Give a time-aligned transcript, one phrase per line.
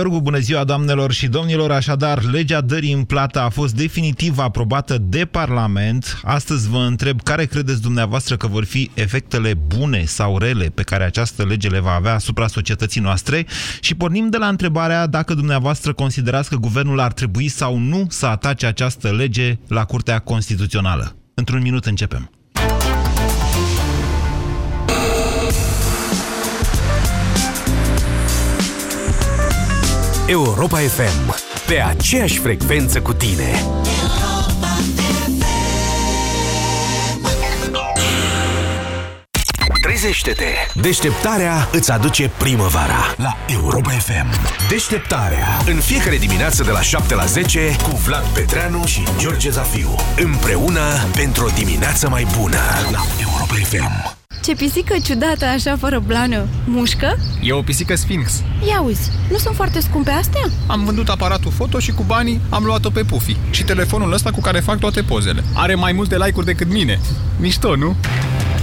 [0.00, 1.70] Iorgu, bună ziua, doamnelor și domnilor!
[1.70, 6.20] Așadar, legea dării în plată a fost definitiv aprobată de Parlament.
[6.24, 11.04] Astăzi vă întreb care credeți dumneavoastră că vor fi efectele bune sau rele pe care
[11.04, 13.46] această lege le va avea asupra societății noastre
[13.80, 18.26] și pornim de la întrebarea dacă dumneavoastră considerați că guvernul ar trebui sau nu să
[18.26, 21.16] atace această lege la Curtea Constituțională.
[21.34, 22.30] Într-un minut începem.
[30.26, 31.34] Europa FM.
[31.66, 33.62] Pe aceeași frecvență cu tine.
[39.82, 40.80] Trezește-te!
[40.80, 44.26] Deșteptarea îți aduce primăvara la Europa FM.
[44.68, 45.46] Deșteptarea.
[45.66, 49.94] În fiecare dimineață de la 7 la 10 cu Vlad Petreanu și George Zafiu.
[50.16, 50.80] Împreună
[51.14, 54.15] pentru o dimineață mai bună la Europa FM.
[54.46, 56.46] Ce pisică ciudată așa fără blană.
[56.66, 57.16] Mușcă?
[57.42, 58.42] E o pisică Sphinx.
[58.68, 60.50] Ia uzi, nu sunt foarte scumpe astea?
[60.66, 63.36] Am vândut aparatul foto și cu banii am luat-o pe Pufi.
[63.50, 65.44] Și telefonul ăsta cu care fac toate pozele.
[65.54, 67.00] Are mai multe like-uri decât mine.
[67.40, 67.96] Mișto, nu?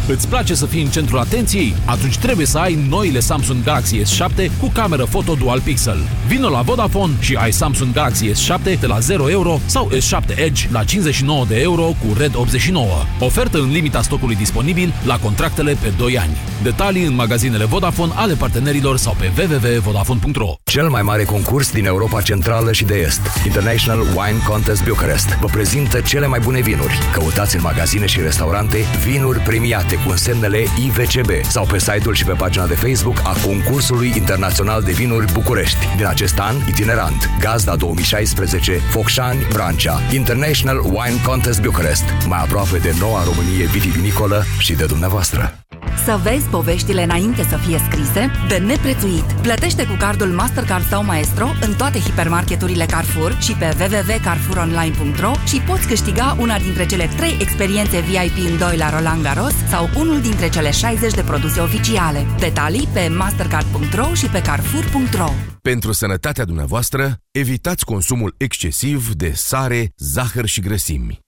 [0.07, 1.73] Îți place să fii în centrul atenției?
[1.85, 5.97] Atunci trebuie să ai noile Samsung Galaxy S7 cu cameră foto dual pixel.
[6.27, 10.67] Vino la Vodafone și ai Samsung Galaxy S7 de la 0 euro sau S7 Edge
[10.71, 12.87] la 59 de euro cu Red 89.
[13.19, 16.37] Ofertă în limita stocului disponibil la contractele pe 2 ani.
[16.63, 22.21] Detalii în magazinele Vodafone ale partenerilor sau pe www.vodafone.ro Cel mai mare concurs din Europa
[22.21, 26.99] Centrală și de Est, International Wine Contest Bucharest, vă prezintă cele mai bune vinuri.
[27.13, 32.31] Căutați în magazine și restaurante vinuri premiate cu însemnele IVCB sau pe site-ul și pe
[32.31, 35.87] pagina de Facebook a Concursului Internațional de Vinuri București.
[35.97, 42.95] Din acest an, itinerant, Gazda 2016, Focșani, Brancea, International Wine Contest Bucharest, mai aproape de
[42.99, 45.62] noua Românie vitivinicolă și de dumneavoastră.
[46.03, 49.23] Să vezi poveștile înainte să fie scrise, de neprețuit.
[49.41, 55.87] Plătește cu cardul Mastercard sau Maestro în toate hipermarketurile Carrefour și pe www.carrefouronline.ro și poți
[55.87, 60.49] câștiga una dintre cele 3 experiențe VIP în 2 la Roland Garros sau unul dintre
[60.49, 62.25] cele 60 de produse oficiale.
[62.39, 70.45] Detalii pe mastercard.ro și pe carrefour.ro Pentru sănătatea dumneavoastră, evitați consumul excesiv de sare, zahăr
[70.45, 71.19] și grăsimi.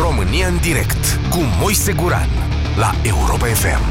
[0.00, 2.28] România în direct cu Moise Guran
[2.78, 3.82] la Europa FM.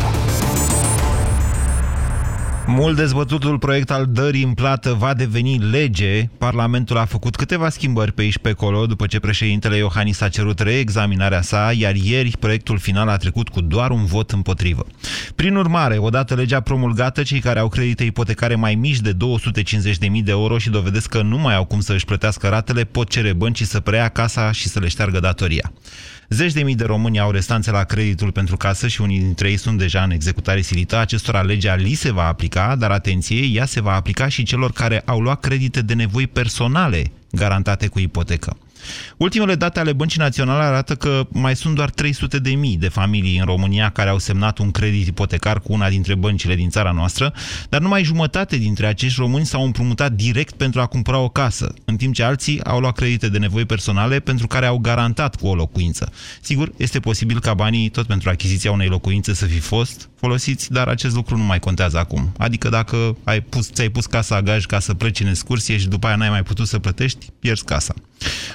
[2.68, 6.30] Mult dezbătutul proiect al dării în plată va deveni lege.
[6.38, 10.60] Parlamentul a făcut câteva schimbări pe aici pe acolo după ce președintele Iohannis a cerut
[10.60, 14.86] reexaminarea sa, iar ieri proiectul final a trecut cu doar un vot împotrivă.
[15.36, 19.18] Prin urmare, odată legea promulgată, cei care au credite ipotecare mai mici de 250.000
[20.24, 23.34] de euro și dovedesc că nu mai au cum să își plătească ratele, pot cere
[23.34, 25.72] băncii să preia casa și să le șteargă datoria.
[26.30, 29.58] Zeci de mii de români au restanțe la creditul pentru casă și unii dintre ei
[29.58, 30.98] sunt deja în executare silită.
[30.98, 35.02] Acestora legea li se va aplica, dar atenție, ea se va aplica și celor care
[35.06, 38.58] au luat credite de nevoi personale garantate cu ipotecă.
[39.18, 43.38] Ultimele date ale Băncii Naționale arată că mai sunt doar 300 de mii de familii
[43.38, 47.34] în România care au semnat un credit ipotecar cu una dintre băncile din țara noastră,
[47.70, 51.96] dar numai jumătate dintre acești români s-au împrumutat direct pentru a cumpăra o casă, în
[51.96, 55.56] timp ce alții au luat credite de nevoi personale pentru care au garantat cu o
[55.56, 56.12] locuință.
[56.42, 60.88] Sigur, este posibil ca banii tot pentru achiziția unei locuințe să fi fost folosiți, dar
[60.88, 62.34] acest lucru nu mai contează acum.
[62.38, 66.08] Adică dacă ai pus, ți-ai pus casa gaj ca să pleci în excursie și după
[66.08, 67.94] aia n-ai mai putut să plătești, pierzi casa.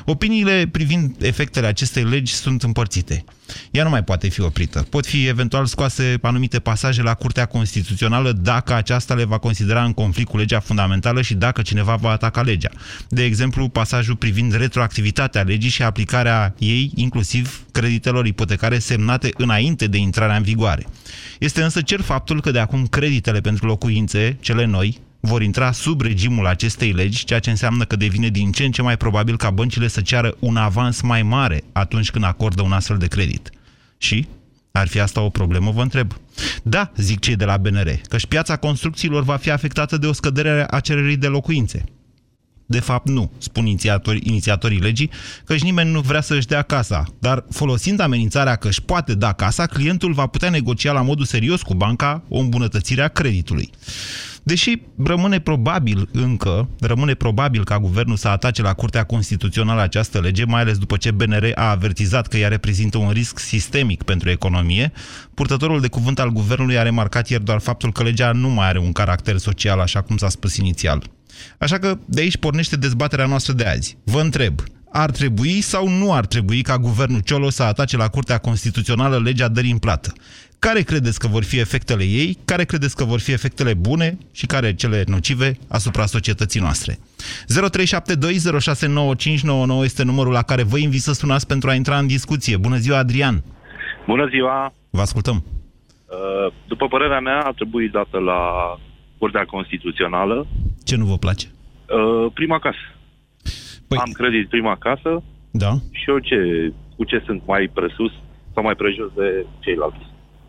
[0.05, 3.25] Opiniile privind efectele acestei legi sunt împărțite.
[3.71, 4.87] Ea nu mai poate fi oprită.
[4.91, 9.93] Pot fi eventual scoase anumite pasaje la Curtea Constituțională dacă aceasta le va considera în
[9.93, 12.71] conflict cu legea fundamentală și dacă cineva va ataca legea.
[13.09, 19.97] De exemplu, pasajul privind retroactivitatea legii și aplicarea ei, inclusiv creditelor ipotecare semnate înainte de
[19.97, 20.87] intrarea în vigoare.
[21.39, 26.01] Este însă cer faptul că de acum creditele pentru locuințe, cele noi, vor intra sub
[26.01, 29.51] regimul acestei legi, ceea ce înseamnă că devine din ce în ce mai probabil ca
[29.51, 33.51] băncile să ceară un avans mai mare atunci când acordă un astfel de credit.
[33.99, 34.27] Și?
[34.73, 36.13] Ar fi asta o problemă, vă întreb.
[36.63, 40.67] Da, zic cei de la BNR, căci piața construcțiilor va fi afectată de o scădere
[40.71, 41.85] a cererii de locuințe.
[42.67, 45.11] De fapt, nu, spun inițiatorii, inițiatorii legii,
[45.45, 47.05] căci nimeni nu vrea să-și dea casa.
[47.19, 51.63] Dar folosind amenințarea că își poate da casa, clientul va putea negocia la modul serios
[51.63, 53.71] cu banca o îmbunătățire a creditului.
[54.43, 60.45] Deși rămâne probabil încă, rămâne probabil ca guvernul să atace la Curtea Constituțională această lege,
[60.45, 64.93] mai ales după ce BNR a avertizat că ea reprezintă un risc sistemic pentru economie,
[65.35, 68.79] purtătorul de cuvânt al guvernului a remarcat ieri doar faptul că legea nu mai are
[68.79, 71.11] un caracter social, așa cum s-a spus inițial.
[71.59, 73.97] Așa că de aici pornește dezbaterea noastră de azi.
[74.05, 74.61] Vă întreb,
[74.93, 79.49] ar trebui sau nu ar trebui ca guvernul Ciolo să atace la Curtea Constituțională legea
[79.49, 80.13] dării în plată?
[80.59, 82.39] Care credeți că vor fi efectele ei?
[82.45, 86.95] Care credeți că vor fi efectele bune și care cele nocive asupra societății noastre?
[86.95, 86.99] 0372069599
[89.83, 92.57] este numărul la care vă invit să sunați pentru a intra în discuție.
[92.57, 93.45] Bună ziua, Adrian!
[94.07, 94.73] Bună ziua!
[94.91, 95.45] Vă ascultăm!
[95.45, 98.41] Uh, după părerea mea, a trebuit dată la
[99.19, 100.47] Curtea Constituțională.
[100.85, 101.47] Ce nu vă place?
[101.47, 102.79] Uh, prima casă.
[103.93, 104.03] Păi...
[104.07, 105.23] Am credit prima casă.
[105.51, 105.73] Da.
[105.91, 106.39] Și eu ce,
[106.97, 108.13] cu ce sunt mai presus
[108.55, 110.07] sau mai prejos de ceilalți.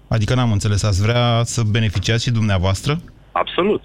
[0.07, 2.97] Adică n-am înțeles, ați vrea să beneficiați și dumneavoastră?
[3.31, 3.81] Absolut.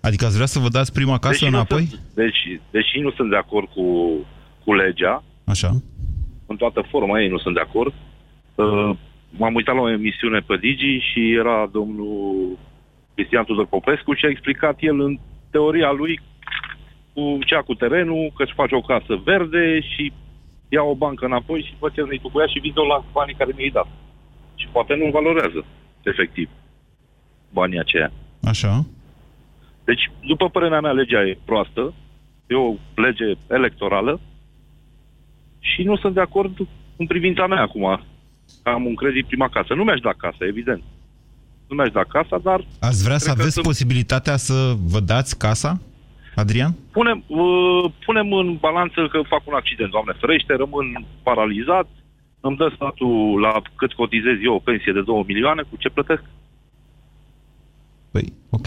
[0.00, 1.86] Adică ați vrea să vă dați prima casă deși înapoi?
[1.86, 3.86] Sunt, deci, deși nu sunt de acord cu,
[4.64, 5.70] cu legea, Așa.
[6.46, 7.92] în toată forma ei nu sunt de acord,
[8.54, 8.90] uh,
[9.30, 12.58] m-am uitat la o emisiune pe Digi și era domnul
[13.14, 15.18] Cristian Tudor Popescu și a explicat el în
[15.50, 16.20] teoria lui
[17.14, 20.12] cu cea cu terenul, că își face o casă verde și
[20.68, 23.76] ia o bancă înapoi și face venitul cu ea și vinde la banii care mi-ai
[23.78, 23.88] dat.
[24.54, 25.64] Și poate nu valorează,
[26.02, 26.48] efectiv,
[27.52, 28.12] banii aceia.
[28.42, 28.86] Așa.
[29.84, 31.94] Deci, după părerea mea, legea e proastă,
[32.46, 34.20] e o lege electorală
[35.58, 36.56] și nu sunt de acord
[36.96, 38.02] în privința mea acum.
[38.62, 39.74] Am un credit prima casă.
[39.74, 40.82] Nu mi-aș da casă, evident.
[41.68, 42.64] Nu mi-aș da casa, dar...
[42.80, 43.64] Ați vrea să aveți sunt...
[43.64, 45.80] posibilitatea să vă dați casa?
[46.34, 46.74] Adrian?
[46.92, 51.86] Punem, uh, punem în balanță că fac un accident, doamne ferește, rămân paralizat,
[52.40, 56.22] îmi dă statul la cât cotizez eu o pensie de 2 milioane, cu ce plătesc?
[58.12, 58.66] Păi, ok.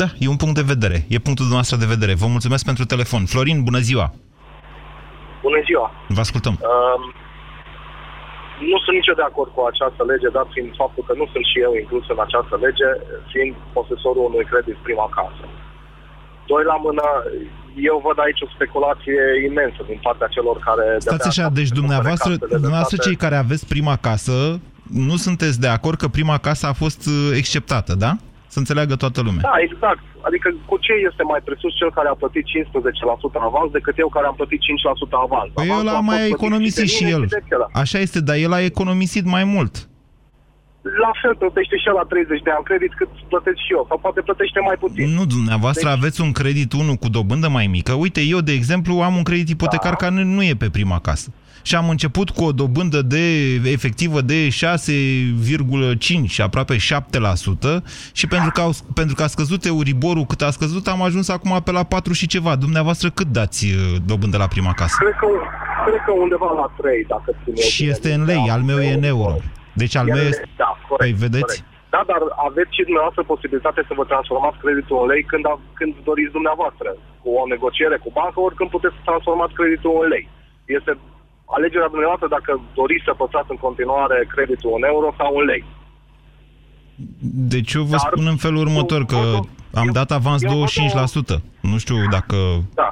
[0.00, 0.98] Da, e un punct de vedere.
[1.14, 2.14] E punctul dumneavoastră de vedere.
[2.22, 3.22] Vă mulțumesc pentru telefon.
[3.32, 4.06] Florin, bună ziua!
[5.46, 5.86] Bună ziua!
[6.16, 6.54] Vă ascultăm.
[6.60, 6.98] Uh,
[8.72, 11.58] nu sunt nicio de acord cu această lege, dat fiind faptul că nu sunt și
[11.66, 12.88] eu inclus în această lege,
[13.32, 15.44] fiind posesorul unui credit prima casă.
[16.52, 17.06] Doi la mână,
[17.90, 19.20] eu văd aici o speculație
[19.50, 20.84] imensă din partea celor care...
[20.98, 24.60] Stați așa, deci dumneavoastră, dumneavoastră cei care aveți prima casă,
[25.08, 28.12] nu sunteți de acord că prima casă a fost uh, exceptată, da?
[28.46, 29.42] Să înțeleagă toată lumea.
[29.42, 30.02] Da, exact.
[30.20, 32.48] Adică cu ce este mai presus cel care a plătit 15%
[33.48, 34.64] avans decât eu care am plătit 5%
[35.10, 35.50] avans?
[35.54, 37.22] Păi el a mai economisit și el.
[37.72, 39.88] Așa este, dar el a economisit mai mult
[41.04, 44.20] la fel plătește și la 30 de ani credit cât plătesc și eu, sau poate
[44.20, 45.14] plătește mai puțin.
[45.18, 45.98] Nu, dumneavoastră deci...
[45.98, 47.92] aveți un credit unul cu dobândă mai mică.
[47.92, 49.96] Uite, eu, de exemplu, am un credit ipotecar da.
[49.96, 51.28] care nu e pe prima casă.
[51.62, 54.54] Și am început cu o dobândă de efectivă de 6,5,
[56.38, 56.78] aproape 7%,
[58.12, 61.60] și pentru că, au, pentru că a scăzut Euriborul cât a scăzut, am ajuns acum
[61.64, 62.56] pe la 4 și ceva.
[62.56, 64.96] Dumneavoastră cât dați uh, dobândă la prima casă?
[64.98, 65.26] Cred că,
[65.86, 67.60] cred că undeva la 3, dacă ține.
[67.60, 69.36] Și este în lei, al meu e în euro.
[69.82, 70.48] Deci al meu este...
[70.62, 71.02] Da, corect.
[71.02, 71.46] Păi, vedeți?
[71.46, 71.74] Corect.
[71.94, 75.44] Da, dar aveți și dumneavoastră posibilitate să vă transformați creditul în lei când,
[75.78, 76.88] când doriți dumneavoastră.
[77.22, 80.24] Cu o negociere cu bancă, oricând puteți să transformați creditul în lei.
[80.78, 80.92] Este
[81.56, 82.50] alegerea dumneavoastră dacă
[82.80, 85.62] doriți să păstrați în continuare creditul în euro sau în lei.
[87.54, 89.20] Deci eu vă dar, spun în felul următor că
[89.82, 91.36] am dat avans 25%.
[91.70, 92.36] Nu știu dacă...
[92.82, 92.90] Da.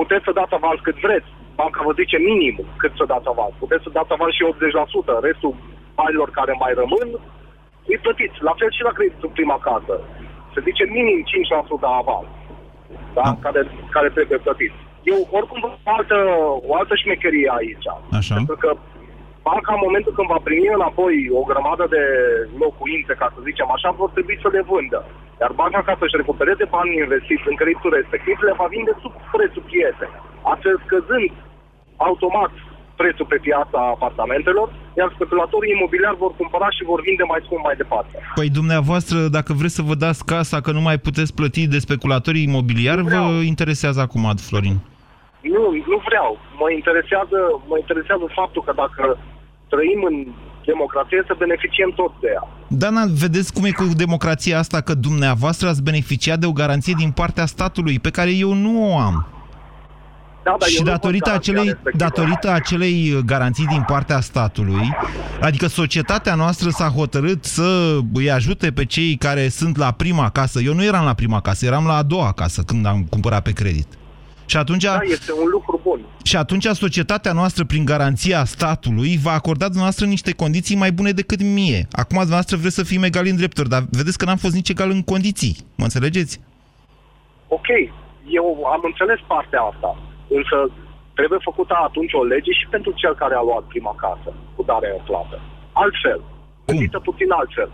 [0.00, 1.28] Puteți să dați avans cât vreți.
[1.60, 3.52] Banca vă zice minim cât să dați avans.
[3.64, 4.44] Puteți să dați avans și
[5.18, 5.28] 80%.
[5.28, 5.52] Restul
[5.98, 7.08] banilor care mai rămân,
[7.90, 8.42] îi plătiți.
[8.48, 9.94] La fel și la creditul prima casă.
[10.52, 11.24] Se zice minim 5%
[12.00, 12.28] avans,
[13.16, 13.22] da?
[13.28, 13.36] Ah.
[13.44, 13.60] care,
[13.96, 14.72] care trebuie plătit.
[15.12, 16.18] Eu oricum o altă,
[16.68, 17.88] o altă șmecherie aici.
[18.18, 18.34] Așa.
[18.38, 18.70] Pentru că
[19.48, 22.02] banca în momentul când va primi înapoi o grămadă de
[22.62, 25.00] locuințe, ca să zicem așa, vor trebui să le vândă.
[25.40, 29.66] Iar banca, ca să-și recupereze banii investiți în creditul respectiv, le va vinde sub prețul
[29.70, 30.12] pieței.
[30.52, 31.30] Astfel scăzând
[32.08, 32.52] automat
[33.04, 34.66] prețul pe piața apartamentelor,
[35.00, 38.14] iar speculatorii imobiliari vor cumpăra și vor vinde mai scump mai departe.
[38.38, 42.48] Păi dumneavoastră, dacă vreți să vă dați casa că nu mai puteți plăti de speculatorii
[42.50, 44.76] imobiliari, vă interesează acum, Florin?
[45.54, 46.30] Nu, nu vreau.
[46.62, 47.38] Mă interesează,
[47.70, 49.02] mă interesează faptul că dacă
[49.72, 50.16] trăim în
[50.64, 52.44] democrație, să beneficiem tot de ea.
[52.68, 57.10] Dana, vedeți cum e cu democrația asta, că dumneavoastră ați beneficiat de o garanție din
[57.10, 59.33] partea statului, pe care eu nu o am.
[60.44, 64.96] Da, și datorită acelei, datorită acelei uh, garanții din partea statului,
[65.40, 70.60] adică societatea noastră s-a hotărât să îi ajute pe cei care sunt la prima casă.
[70.60, 73.52] Eu nu eram la prima casă, eram la a doua casă când am cumpărat pe
[73.52, 73.86] credit.
[74.46, 76.00] Și atunci, da, este un lucru bun.
[76.22, 81.42] Și atunci societatea noastră, prin garanția statului, va acorda dumneavoastră niște condiții mai bune decât
[81.42, 81.86] mie.
[81.92, 84.90] Acum dumneavoastră vreți să fim egali în drepturi, dar vedeți că n-am fost nici egal
[84.90, 85.56] în condiții.
[85.74, 86.40] Mă înțelegeți?
[87.48, 87.66] Ok,
[88.26, 89.98] eu am înțeles partea asta.
[90.38, 90.56] Însă
[91.18, 94.88] trebuie făcută atunci o lege și pentru cel care a luat prima casă cu dare
[94.96, 95.36] în plată.
[95.84, 96.20] Altfel,
[96.66, 97.70] gândită puțin altfel.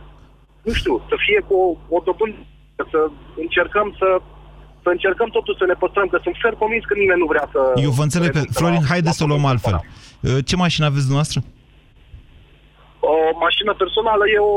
[0.66, 3.00] Nu știu, să fie cu o, o dobândă, să
[3.44, 4.22] încercăm să, să
[4.82, 7.60] să încercăm totuși să ne păstrăm, că sunt fer convins că nimeni nu vrea să...
[7.86, 8.38] Eu vă înțeleg, pe...
[8.38, 9.74] renunțe Florin, la- haideți să o luăm altfel.
[9.76, 11.40] Uh, Ce mașină aveți dumneavoastră?
[13.00, 13.14] O
[13.44, 14.54] mașină personală e o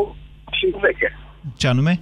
[0.50, 1.10] mașină veche.
[1.60, 1.94] Ce anume?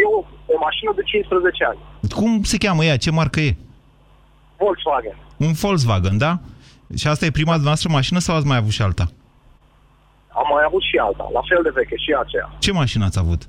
[0.00, 0.18] E o,
[0.54, 1.78] o mașină de 15 ani.
[2.18, 2.96] Cum se cheamă ea?
[3.04, 3.56] Ce marcă e?
[4.62, 5.16] Volkswagen.
[5.46, 6.32] Un Volkswagen, da?
[6.96, 9.06] Și asta e prima noastră mașină sau ați mai avut și alta?
[10.40, 12.48] Am mai avut și alta, la fel de veche, și aceea.
[12.58, 13.42] Ce mașină ați avut?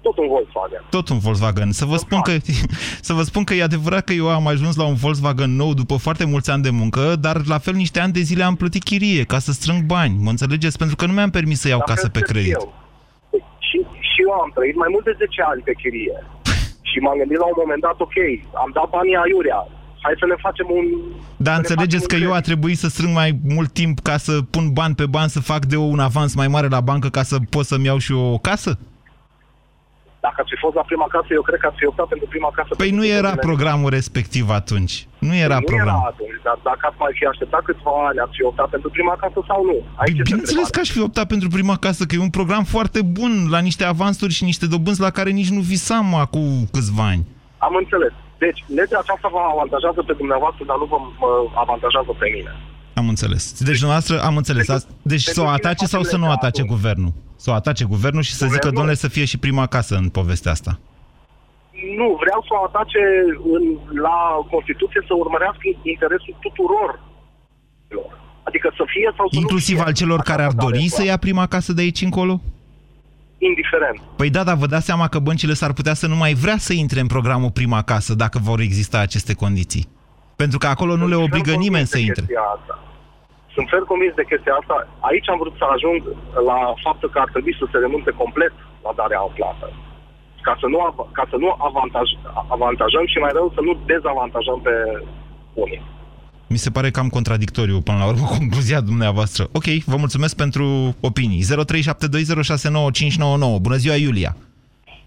[0.00, 0.82] Tot un Volkswagen.
[0.90, 1.72] Tot un Volkswagen.
[1.72, 2.32] Să vă, spun că,
[3.08, 5.96] să vă spun că e adevărat că eu am ajuns la un Volkswagen nou după
[5.96, 9.24] foarte mulți ani de muncă, dar la fel niște ani de zile am plătit chirie
[9.24, 10.14] ca să strâng bani.
[10.24, 10.78] Mă înțelegeți?
[10.78, 12.54] Pentru că nu mi-am permis să iau La casă fel pe sunt credit.
[12.60, 12.72] Eu.
[13.68, 13.78] Și,
[14.10, 16.16] și eu am trăit mai mult de 10 ani pe chirie.
[16.90, 18.18] și m-am gândit la un moment dat, ok,
[18.62, 19.60] am dat banii aiurea,
[20.00, 20.84] hai să ne facem un...
[21.36, 22.50] Dar să ne înțelegeți că facem un eu a credit.
[22.50, 25.76] trebuit să strâng mai mult timp ca să pun bani pe bani, să fac de
[25.76, 28.78] un avans mai mare la bancă ca să pot să-mi iau și eu o casă?
[30.20, 32.50] Dacă ați fi fost la prima casă, eu cred că ați fi optat pentru prima
[32.56, 32.68] casă.
[32.68, 33.46] Păi pentru nu era copilele.
[33.48, 34.94] programul respectiv atunci.
[35.18, 35.86] Nu era nu program.
[35.88, 39.14] era atunci, dar dacă ați mai fi așteptat câțiva ani, ați fi optat pentru prima
[39.22, 39.76] casă sau nu?
[39.76, 40.82] Aici Păi, este bineînțeles că întrebarea.
[40.84, 44.32] aș fi optat pentru prima casă, că e un program foarte bun, la niște avansuri
[44.38, 47.24] și niște dobânzi la care nici nu visam acum câțiva ani.
[47.66, 48.14] Am înțeles.
[48.44, 51.30] Deci, legea aceasta vă avantajează pe dumneavoastră, dar nu vă mă
[51.64, 52.52] avantajează pe mine.
[53.00, 53.42] Am înțeles.
[53.68, 54.66] Deci, dumneavoastră, am înțeles.
[54.66, 56.74] Pentru- Ați- Deci să o pentru cine atace sau face să nu legea atace acum?
[56.74, 57.12] guvernul?
[57.44, 58.74] Să o atace guvernul și să zică, Guvernul?
[58.76, 60.72] domnule, să fie și prima casă în povestea asta.
[62.00, 63.02] Nu, vreau să o atace
[63.54, 63.64] în,
[64.06, 64.16] la
[64.54, 65.64] Constituție să urmărească
[65.94, 66.90] interesul tuturor.
[68.48, 69.84] Adică să fie sau să nu Inclusiv fie.
[69.86, 72.40] al celor care ar Aceasta dori tare, să ia prima casă de aici încolo?
[73.38, 73.98] Indiferent.
[74.16, 76.72] Păi da, dar vă dați seama că băncile s-ar putea să nu mai vrea să
[76.72, 79.84] intre în programul prima casă dacă vor exista aceste condiții.
[80.42, 82.22] Pentru că acolo nu le Sunt obligă ferm nimeni convins să de intre.
[82.24, 82.74] chestia Asta.
[83.54, 84.76] Sunt fer convins de chestia asta.
[85.10, 85.98] Aici am vrut să ajung
[86.50, 88.54] la faptul că ar trebui să se renunțe complet
[88.86, 89.66] la darea în plată.
[90.46, 92.08] Ca să nu, av- ca să nu avantaj,
[92.56, 94.74] avantajăm și mai rău să nu dezavantajăm pe
[95.64, 95.82] unii.
[96.48, 99.48] Mi se pare cam contradictoriu până la urmă concluzia dumneavoastră.
[99.52, 101.42] Ok, vă mulțumesc pentru opinii.
[101.42, 101.46] 0372069599.
[103.60, 104.36] Bună ziua, Iulia!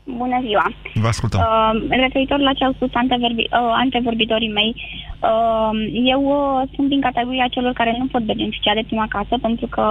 [0.03, 0.71] Bună ziua!
[0.93, 1.39] Vă ascultăm.
[1.39, 3.48] Uh, referitor la ce au spus antevorbi, uh,
[3.83, 4.75] antevorbitorii mei,
[5.29, 5.69] uh,
[6.13, 9.81] eu uh, sunt din categoria celor care nu pot beneficia de prima casă pentru că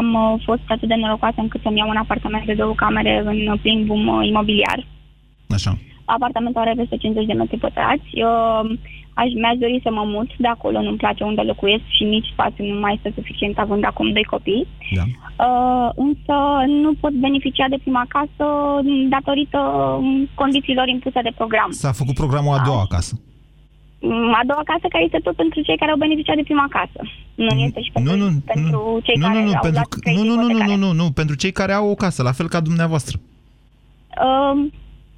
[0.00, 3.58] am uh, fost atât de norocoasă încât să-mi iau un apartament de două camere în
[3.62, 4.86] plin boom uh, imobiliar.
[5.48, 5.78] Așa.
[6.04, 8.08] Apartamentul are peste 50 de metri pătrați.
[8.12, 8.70] Uh,
[9.20, 12.64] aș, mi-aș dori să mă mut de acolo, nu-mi place unde locuiesc și nici spațiu
[12.72, 14.66] nu mai este suficient având acum doi copii.
[14.98, 15.04] Da.
[15.46, 16.34] Uh, însă
[16.82, 18.46] nu pot beneficia de prima casă
[19.16, 21.70] datorită um, condițiilor impuse de program.
[21.70, 23.14] S-a făcut programul a doua casă.
[24.00, 27.00] Mm, A doua casă care este tot pentru cei care au beneficiat de prima casă.
[27.34, 29.78] Nu este și pentru, Nu, nu, pentru nu, cei nu, care nu, nu, au pentru,
[29.78, 30.76] luat că- credit nu, nu, nu, nu, ipotecare.
[30.80, 33.16] nu, nu, nu, pentru cei care au o casă, la fel ca dumneavoastră.
[34.26, 34.66] Uh,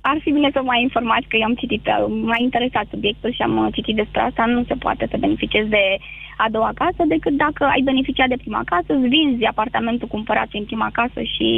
[0.00, 3.42] ar fi bine să mai informați că eu am citit, uh, m-a interesat subiectul și
[3.42, 4.44] am uh, citit despre asta.
[4.44, 5.98] Nu se poate să beneficiezi de
[6.36, 10.64] a doua casă decât dacă ai beneficiat de prima casă, îți vinzi apartamentul cumpărat în
[10.64, 11.48] prima casă și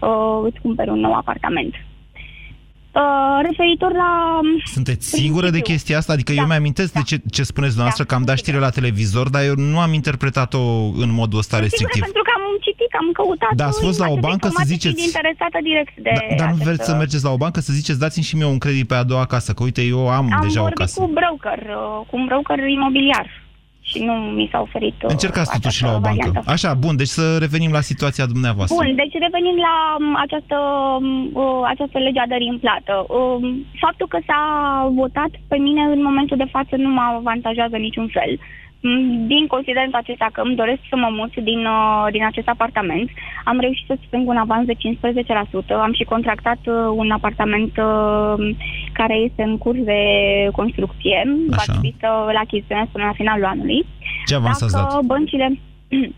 [0.00, 1.74] uh, îți cumperi un nou apartament.
[3.02, 3.02] Uh,
[3.48, 4.40] referitor la...
[4.64, 6.12] Sunteți sigură de chestia asta?
[6.12, 6.98] Adică Da, eu mi-amintesc da.
[7.00, 8.44] de ce, ce spuneți dumneavoastră, Da, că am dat sigur.
[8.52, 10.62] știre la televizor, dar eu nu am interpretat-o
[11.04, 12.02] în modul ăsta Sigur, restrictiv.
[12.02, 13.52] pentru că am citit, am căutat...
[13.60, 16.34] Da, ați fost la o aceste bancă să informații ziceți- fiind interesată direct de Da,
[16.40, 18.58] dar nu acest- vreți să mergeți la o bancă să ziceți, dați-mi și mie un
[18.64, 21.00] credit pe a doua casă, că uite, eu am, Am deja o vorbit casă.
[21.00, 23.26] cu broker, uh, cu un broker imobiliar
[23.90, 26.24] și nu mi s-a oferit uh, Încercați totuși această la o bancă.
[26.24, 26.50] variantă.
[26.54, 28.76] Așa, bun, deci să revenim la situația dumneavoastră.
[28.80, 30.56] Bun, deci revenim la um, această,
[30.98, 31.06] um,
[31.42, 32.94] uh, această lege a dării în plată.
[33.18, 33.44] Um,
[33.84, 34.42] faptul că s-a
[35.00, 38.32] votat pe mine în momentul de față nu mă avantajează niciun fel.
[38.86, 43.08] Mm, Din considerentul acesta că îmi doresc să mă mut din, uh, din acest apartament,
[43.44, 48.34] am reușit să strâng un avans de 15%, am și contractat uh, un apartament uh,
[48.92, 50.00] care este în curs de
[50.52, 51.72] construcție, va Așa.
[51.72, 53.86] trebui să îl achiziționez până la finalul anului.
[54.26, 55.04] Ce avans ați Dacă dat?
[55.12, 55.46] băncile...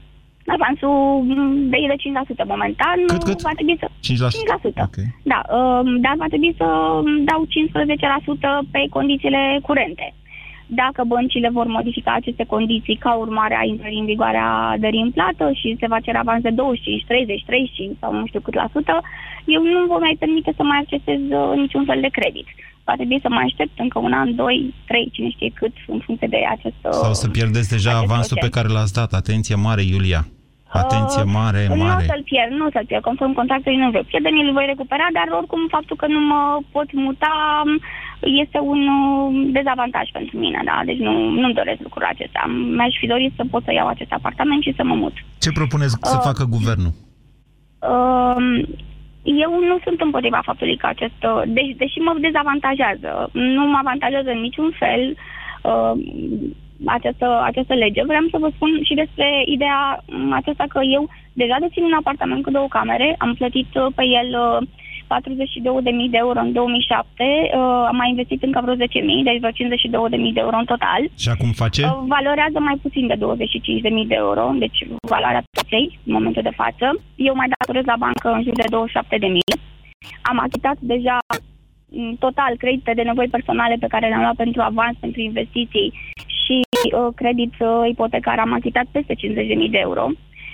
[0.56, 1.98] Avansul mm, de e de
[2.44, 2.98] 5% momentan.
[3.06, 3.40] Cât, cât?
[3.40, 3.86] Va trebui să...
[3.88, 3.90] 5%?
[4.72, 4.88] 5%.
[4.88, 4.96] Ok.
[5.32, 6.66] Da, um, dar va trebui să
[7.30, 10.14] dau 15% pe condițiile curente.
[10.70, 15.10] Dacă băncile vor modifica aceste condiții ca urmare a intrării în vigoare a dării în
[15.10, 18.68] plată și se va cere avans de 25, 30, 35 sau nu știu cât la
[18.72, 18.94] sută,
[19.54, 22.46] eu nu vă mai permite să mai accesez uh, niciun fel de credit.
[22.84, 26.28] Va trebui să mai aștept încă un an, doi, trei, cine știe cât, în funcție
[26.30, 26.80] de acest...
[26.82, 28.56] uh, Sau să pierdeți deja acest avansul pe procent.
[28.58, 29.12] care l-ați dat.
[29.12, 30.22] Atenție mare, Iulia.
[30.68, 32.04] Atenție Uh, mare, Nu o mare.
[32.10, 33.02] să-l pierd, nu o să-l pierd.
[33.02, 36.40] Conform contractului nu voi pierde, îl voi recupera, dar oricum faptul că nu mă
[36.74, 37.80] pot muta m,
[38.42, 40.76] este un uh, dezavantaj pentru mine, da?
[40.84, 42.40] Deci nu, nu-mi doresc lucrul acesta.
[42.76, 45.14] Mi-aș fi dorit să pot să iau acest apartament și să mă mut.
[45.44, 46.92] Ce propuneți să Uh, facă guvernul?
[47.92, 48.38] Uh,
[49.22, 54.30] eu nu sunt împotriva faptului că acest, uh, de, deși mă dezavantajează, nu mă avantajează
[54.30, 55.02] în niciun fel
[55.62, 55.92] uh,
[56.86, 58.02] această, această lege.
[58.04, 62.42] Vreau să vă spun și despre ideea um, aceasta că eu deja dețin un apartament
[62.42, 64.68] cu două camere, am plătit uh, pe el uh,
[65.08, 68.80] 42.000 de euro în 2007, uh, am mai investit încă vreo 10.000,
[69.28, 69.56] deci vreo
[70.30, 71.02] 52.000 de euro în total.
[71.22, 71.82] Și acum face?
[71.84, 74.78] Uh, valorează mai puțin de 25.000 de euro, deci
[75.14, 76.86] valoarea pieței în momentul de față.
[77.28, 78.68] Eu mai datorez la bancă în jur de
[79.18, 79.38] 27.000.
[80.30, 81.18] Am achitat deja
[81.90, 85.92] în total credite de nevoi personale pe care le-am luat pentru avans, pentru investiții
[86.48, 86.56] și
[86.94, 90.04] uh, credit uh, ipotecar am achitat peste 50.000 de euro.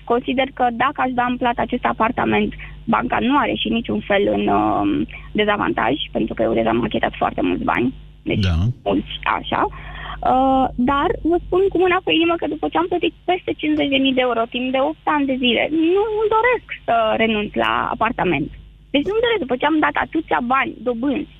[0.04, 2.52] Consider că dacă aș da în plată acest apartament,
[2.84, 7.14] banca nu are și niciun fel în uh, dezavantaj, pentru că eu deja am achitat
[7.16, 8.56] foarte mulți bani, deci da.
[8.84, 9.62] mulți așa.
[10.32, 14.14] Uh, dar vă spun cu mâna pe inimă că după ce am plătit peste 50.000
[14.14, 18.50] de euro timp de 8 ani de zile, nu îmi doresc să renunț la apartament.
[18.94, 21.34] Deci nu-mi doresc, după ce am dat atâția bani, dobânzi,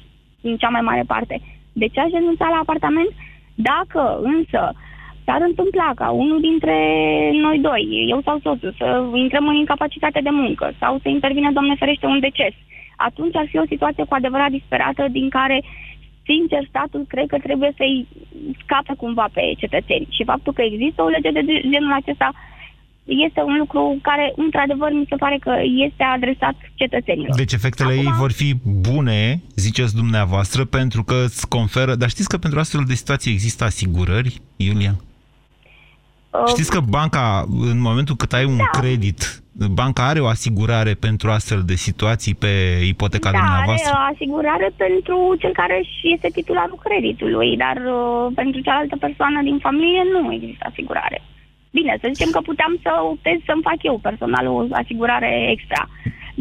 [0.49, 1.37] în cea mai mare parte,
[1.81, 3.13] de ce aș renunța la apartament?
[3.55, 4.73] Dacă însă
[5.25, 6.77] s-ar întâmpla ca unul dintre
[7.33, 11.75] noi doi, eu sau soțul, să intrăm în incapacitate de muncă sau să intervine, Doamne
[11.75, 12.55] ferește, un deces,
[12.97, 15.63] atunci ar fi o situație cu adevărat disperată din care
[16.25, 18.07] sincer, statul cred că trebuie să-i
[18.63, 20.07] scape cumva pe cetățeni.
[20.11, 22.33] Și faptul că există o lege de genul acesta
[23.05, 25.55] este un lucru care, într-adevăr, mi se pare că
[25.87, 27.37] este adresat cetățenilor.
[27.37, 28.05] Deci efectele Acum...
[28.05, 31.95] ei vor fi bune, ziceți dumneavoastră, pentru că îți conferă...
[31.95, 34.95] Dar știți că pentru astfel de situații există asigurări, Iulia?
[36.31, 38.79] Uh, știți că banca, în momentul cât ai un da.
[38.81, 42.53] credit, banca are o asigurare pentru astfel de situații pe
[42.87, 43.91] ipoteca da, dumneavoastră?
[43.95, 49.43] are o asigurare pentru cel care și este titularul creditului, dar uh, pentru cealaltă persoană
[49.43, 51.23] din familie nu există asigurare.
[51.79, 55.83] Bine, să zicem că puteam să optez să-mi fac eu personal o asigurare extra.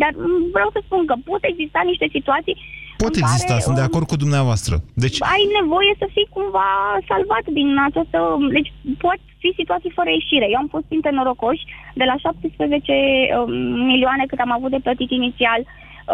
[0.02, 0.12] Dar
[0.56, 2.58] vreau să spun că pot exista niște situații
[3.04, 4.76] Pot exista, care, sunt de acord cu dumneavoastră.
[5.04, 5.18] Deci...
[5.34, 6.70] Ai nevoie să fii cumva
[7.10, 8.20] salvat din această...
[8.58, 8.70] Deci
[9.06, 10.48] pot fi situații fără ieșire.
[10.50, 11.64] Eu am fost printre norocoși
[12.00, 12.94] de la 17
[13.38, 13.52] um,
[13.92, 15.62] milioane cât am avut de plătit inițial.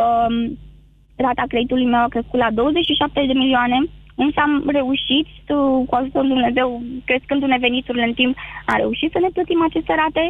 [0.02, 0.36] Um,
[1.26, 3.78] rata creditului meu a crescut la 27 de milioane
[4.26, 5.28] Însă am reușit,
[5.90, 6.70] cu ajutorul Lui Dumnezeu,
[7.10, 8.34] crescându-ne veniturile în timp,
[8.72, 10.24] am reușit să ne plătim aceste rate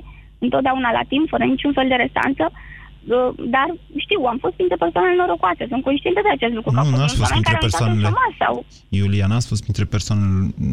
[0.45, 2.43] întotdeauna la timp, fără niciun fel de restanță.
[2.54, 3.67] Uh, dar
[4.06, 6.69] știu, am fost printre persoanele norocoase, sunt conștientă de acest lucru.
[6.71, 8.10] Nu, n-ați fost printre persoanele...
[8.43, 8.54] Sau...
[8.89, 10.32] Iulia, n-ați fost printre persoanele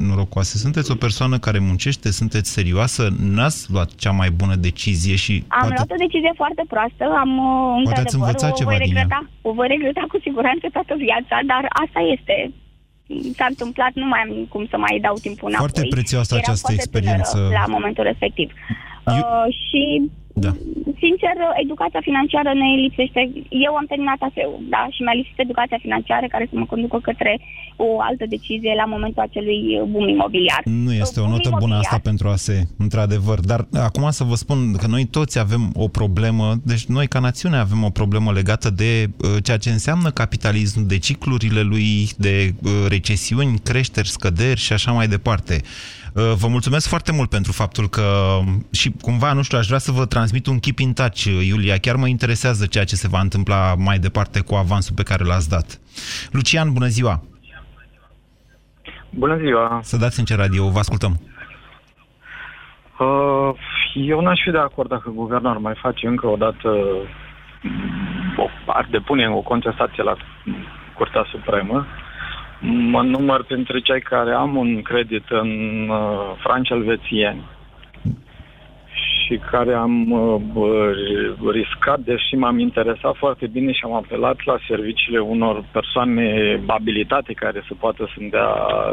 [0.09, 0.55] norocoase.
[0.65, 3.03] Sunteți o persoană care muncește, sunteți serioasă,
[3.37, 5.35] n-ați luat cea mai bună decizie și...
[5.49, 5.75] Am poate...
[5.77, 9.13] luat o decizie foarte proastă, am uh, poate ați învățat o ceva voi regreta, din
[9.15, 9.23] ea.
[9.49, 12.37] O voi regreta cu siguranță toată viața, dar asta este
[13.37, 15.69] s-a întâmplat, nu mai am cum să mai dau timpul înapoi.
[15.69, 17.49] Foarte prețioasă Era această experiență.
[17.53, 18.53] La momentul respectiv.
[19.07, 19.15] Eu...
[19.15, 20.11] Uh, și
[20.45, 20.53] da.
[21.03, 23.21] Sincer, educația financiară ne lipsește.
[23.67, 27.33] Eu am terminat ASEU, da, și mi-a lipsit educația financiară care să mă conducă către
[27.77, 30.61] o altă decizie la momentul acelui boom imobiliar.
[30.65, 33.39] Nu este boom o notă bună asta pentru ASE, într-adevăr.
[33.41, 37.57] Dar acum să vă spun că noi toți avem o problemă, deci noi ca națiune
[37.57, 42.71] avem o problemă legată de uh, ceea ce înseamnă capitalism, de ciclurile lui, de uh,
[42.89, 45.61] recesiuni, creșteri, scăderi și așa mai departe.
[46.17, 48.03] Uh, vă mulțumesc foarte mult pentru faptul că
[48.73, 51.77] și cumva, nu știu, aș vrea să vă transmit un keep in touch, Iulia.
[51.79, 55.49] Chiar mă interesează ceea ce se va întâmpla mai departe cu avansul pe care l-ați
[55.49, 55.81] dat.
[56.33, 57.23] Lucian, bună ziua!
[59.11, 59.81] Bună ziua!
[59.83, 61.21] Să dați în ce radio, vă ascultăm.
[62.99, 63.51] Uh,
[63.95, 66.69] eu n-aș fi de acord dacă guvernul ar mai face încă o dată
[68.37, 70.17] o, ar depune o contestație la
[70.95, 71.87] Curtea Supremă
[72.61, 75.51] Mă număr printre cei care am un credit în
[75.89, 77.45] uh, franci elvețieni
[79.27, 80.41] și care am uh,
[81.53, 87.65] riscat, deși m-am interesat foarte bine și am apelat la serviciile unor persoane abilitate care
[87.67, 88.49] să poată să-mi dea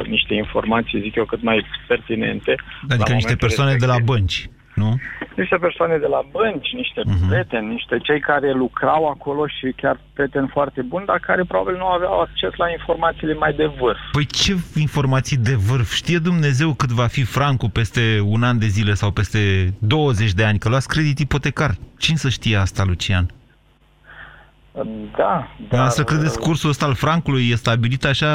[0.08, 2.56] niște informații, zic eu, cât mai pertinente.
[2.89, 3.95] Adică niște persoane respectiv.
[3.97, 4.99] de la bănci nu?
[5.36, 7.27] Niște persoane de la bănci, niște uh-huh.
[7.27, 11.88] prieteni, niște cei care lucrau acolo și chiar prieteni foarte buni, dar care probabil nu
[11.88, 13.99] aveau acces la informațiile mai de vârf.
[14.12, 15.93] Păi ce informații de vârf?
[15.93, 20.43] Știe Dumnezeu cât va fi francul peste un an de zile sau peste 20 de
[20.43, 21.71] ani, că luați credit ipotecar.
[21.97, 23.25] Cine să știe asta, Lucian?
[25.17, 25.89] Da, da.
[25.89, 28.31] Să credeți cursul ăsta al francului e stabilit așa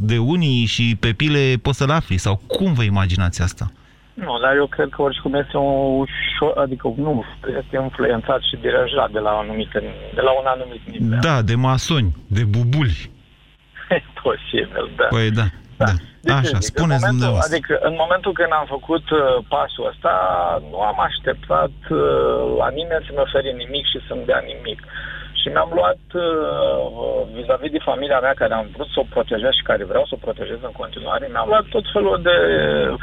[0.00, 2.16] de unii și pe pile poți să-l afli?
[2.16, 3.72] Sau cum vă imaginați asta?
[4.14, 7.24] Nu, dar eu cred că oricum este un ușor, adică nu,
[7.58, 9.78] este influențat și dirijat de la, anumite,
[10.14, 11.18] de la un anumit nivel.
[11.20, 13.10] Da, de masoni, de bubuli.
[14.22, 15.06] Posibil, da.
[15.16, 15.46] Păi da,
[15.76, 15.84] da.
[15.84, 15.92] da.
[16.26, 19.20] Deci, Așa, zic, spuneți în momentul, Adică în momentul când am făcut uh,
[19.54, 20.14] pasul ăsta,
[20.70, 24.80] nu am așteptat uh, la nimeni să-mi ofere nimic și să-mi dea nimic.
[25.40, 29.68] Și mi-am luat, uh, vis-a-vis de familia mea care am vrut să o protejez și
[29.70, 33.00] care vreau să o protejez în continuare, mi-am luat tot felul de uh, uh,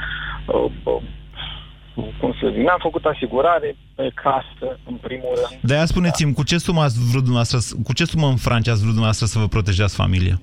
[2.20, 5.62] cum să zic, mi-am făcut asigurare pe casă, în primul rând.
[5.62, 8.80] De aia spuneți-mi, cu ce sumă ați vrut dumneavoastră, cu ce sumă în Franța ați
[8.80, 10.42] vrut dumneavoastră să vă protejați familia?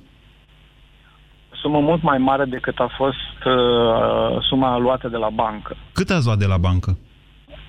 [1.63, 5.77] Sumă mult mai mare decât a fost uh, suma luată de la bancă.
[5.93, 6.99] Cât ați luat de la bancă?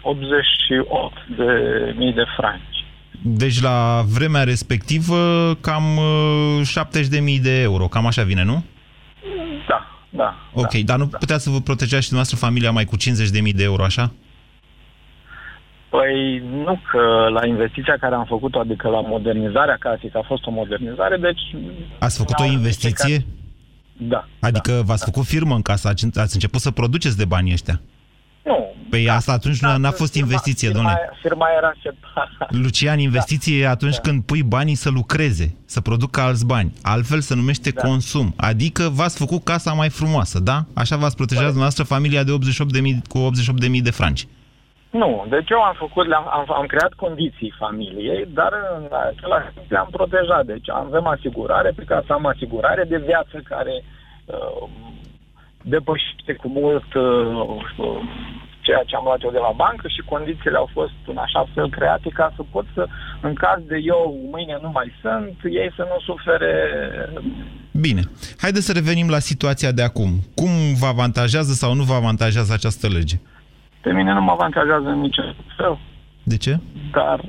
[0.02, 1.52] 88 de
[1.98, 2.86] mii de franci.
[3.22, 5.18] Deci la vremea respectivă
[5.62, 8.64] cam uh, 70.000 de euro, cam așa vine, nu?
[9.68, 10.36] Da, da.
[10.54, 11.18] Ok, da, dar nu da.
[11.18, 14.12] puteți să vă protejați și dumneavoastră familia mai cu 50.000 de euro, așa?
[15.90, 20.46] Păi nu că la investiția care am făcut-o, adică la modernizarea casei, că a fost
[20.46, 21.42] o modernizare, deci...
[22.00, 23.26] Ați făcut o la- investiție?
[23.98, 24.28] Da.
[24.40, 25.12] Adică da, v-ați da.
[25.12, 27.82] făcut firmă în casă, ați ați început să produceți de banii ăștia.
[28.48, 28.74] Nu.
[28.90, 31.10] Păi asta atunci nu n-a fost firma- investiție, firma, domnule.
[31.22, 32.48] Firma era separată.
[32.64, 34.02] Lucian, investiție e atunci Da.
[34.02, 36.74] când pui banii să lucreze, să producă alți bani.
[36.82, 37.82] Altfel se numește Da.
[37.88, 38.34] consum.
[38.38, 40.58] Adică v-ați făcut casa mai frumoasă, da?
[40.74, 44.28] Așa v-ați protejat dumneavoastră familia de 88.000 cu 88.000 de franci.
[44.92, 49.72] Nu, deci eu am făcut, le-am, am, am creat condiții familiei, dar în același timp
[49.72, 50.46] le-am protejat.
[50.46, 53.84] Deci avem asigurare, pe casă am asigurare de viață care
[54.26, 54.68] uh,
[55.74, 57.06] depășește cu mult uh,
[57.78, 58.02] uh,
[58.66, 61.70] ceea ce am luat eu de la bancă și condițiile au fost în așa fel
[61.70, 62.88] create ca să pot să,
[63.22, 64.02] în caz de eu
[64.32, 66.54] mâine nu mai sunt, ei să nu sufere
[67.72, 68.02] Bine.
[68.38, 70.10] Haideți să revenim la situația de acum.
[70.36, 70.50] Cum
[70.80, 73.16] vă avantajează sau nu vă avantajează această lege?
[73.82, 75.78] Pe mine nu mă avantajează în niciun fel,
[76.24, 76.60] De ce?
[76.92, 77.20] dar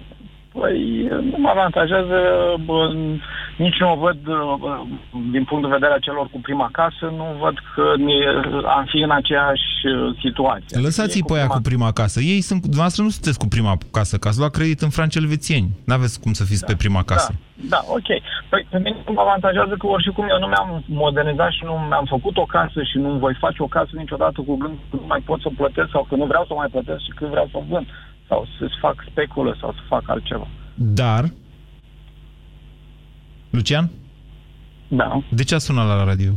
[0.53, 2.19] păi, nu mă avantajează,
[2.65, 2.95] bă,
[3.59, 4.19] nici nu o văd
[4.63, 4.79] bă,
[5.31, 8.19] din punct de vedere a celor cu prima casă, nu văd că ne,
[8.77, 10.81] am fi în aceeași uh, situație.
[10.81, 12.21] Lăsați-i Ei pe aia cu prima casă.
[12.21, 15.69] Ei sunt, dumneavoastră nu sunteți cu prima casă, că ați luat credit în franci elvețieni.
[15.85, 17.33] N-aveți cum să fiți pe prima casă.
[17.33, 18.09] Da, da, ok.
[18.51, 22.07] Păi pe mine nu mă avantajează că oricum eu nu mi-am modernizat și nu mi-am
[22.09, 25.23] făcut o casă și nu voi face o casă niciodată cu gând că nu mai
[25.29, 27.57] pot să plătesc sau că nu vreau să o mai plătesc și când vreau să
[27.61, 27.87] o vând
[28.29, 30.47] sau să fac speculă sau să fac altceva.
[30.75, 31.25] Dar...
[33.51, 33.91] Lucian?
[34.89, 35.23] Da.
[35.29, 36.31] De ce a sunat la radio?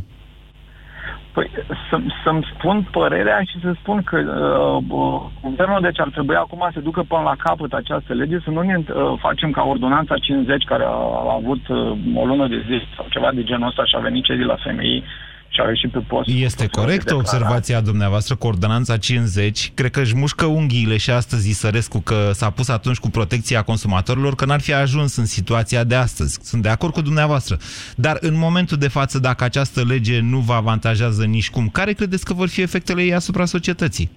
[1.32, 1.50] Păi
[1.90, 6.70] să, să-mi spun părerea și să spun că uh, uh, guvernul deci ar trebui acum
[6.72, 10.64] să ducă până la capăt această lege, să nu ne uh, facem ca ordonanța 50
[10.64, 10.96] care a,
[11.30, 11.78] a avut uh,
[12.14, 14.56] o lună de zi sau ceva de genul ăsta și a venit cei de la
[14.56, 15.04] FMI
[15.52, 16.28] și au ieșit pe post.
[16.28, 19.72] Este corectă observația dumneavoastră cu ordonanța 50.
[19.74, 24.34] Cred că își mușcă unghiile și astăzi Isărescu că s-a pus atunci cu protecția consumatorilor,
[24.34, 26.38] că n-ar fi ajuns în situația de astăzi.
[26.42, 27.56] Sunt de acord cu dumneavoastră.
[27.96, 32.24] Dar în momentul de față, dacă această lege nu vă avantajează nici cum, care credeți
[32.24, 34.10] că vor fi efectele ei asupra societății?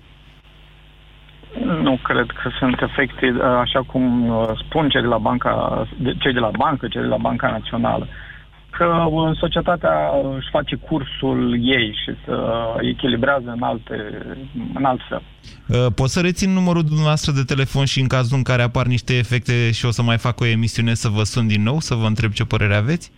[1.81, 6.15] Nu cred că sunt efecte uh, așa cum uh, spun cei de la banca, de-
[6.19, 8.07] cei de la bancă, cei de la Banca Națională
[8.77, 12.35] că uh, societatea își face cursul ei și să
[12.81, 13.95] echilibrează în, alte,
[14.73, 15.21] în alt fel.
[15.67, 19.17] Uh, Pot să rețin numărul dumneavoastră de telefon și în cazul în care apar niște
[19.17, 22.05] efecte și o să mai fac o emisiune să vă sun din nou, să vă
[22.05, 23.11] întreb ce părere aveți?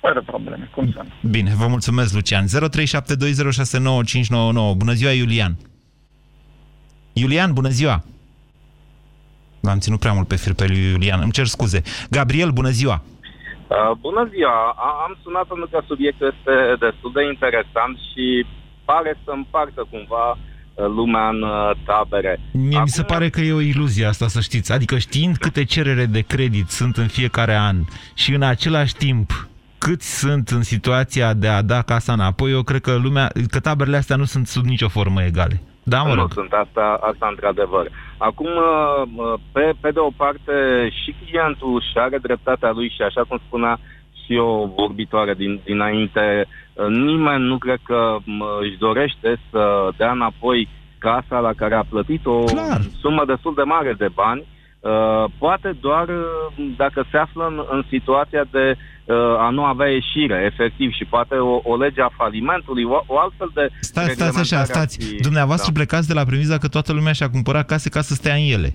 [0.00, 1.30] Fără probleme, cum să nu.
[1.30, 2.44] Bine, vă mulțumesc, Lucian.
[2.44, 2.48] 0372069599.
[4.76, 5.56] Bună ziua, Iulian.
[7.12, 8.04] Iulian, bună ziua.
[9.60, 11.82] L-am ținut prea mult pe fir pe lui Iulian, îmi cer scuze.
[12.10, 13.02] Gabriel, bună ziua.
[13.68, 14.58] Uh, bună ziua!
[14.76, 16.54] A- am sunat pentru că subiectul este
[16.86, 18.46] destul de interesant și
[18.84, 22.40] pare să împartă cumva uh, lumea în uh, tabere.
[22.52, 24.72] Mie mi se pare că e o iluzie asta, să știți.
[24.72, 27.76] Adică știind câte cerere de credit sunt în fiecare an
[28.14, 29.30] și în același timp
[29.78, 33.96] câți sunt în situația de a da casa înapoi, eu cred că lumea, că taberele
[33.96, 35.62] astea nu sunt sub nicio formă egale.
[35.88, 36.32] Da, mă nu rog.
[36.32, 37.90] sunt asta, asta într-adevăr.
[38.18, 40.52] Acum, uh, uh, pe, pe de o parte,
[41.02, 43.78] și clientul și are dreptatea lui și așa cum spunea
[44.24, 50.10] și o vorbitoare din, dinainte, uh, nimeni nu cred că mă, își dorește să dea
[50.10, 52.80] înapoi casa la care a plătit o Clar.
[53.00, 54.57] sumă destul de mare de bani, Uh,
[55.38, 60.50] poate doar uh, dacă se află în, în situația de uh, a nu avea ieșire,
[60.52, 64.26] efectiv, și poate o, o lege a falimentului, o, o altfel de Stați, stați așa,
[64.28, 64.98] reglementare ar stați.
[64.98, 65.78] fi- Dumneavoastră da.
[65.78, 68.74] plecați de la premiza că toată lumea și-a cumpărat case ca să stea în ele.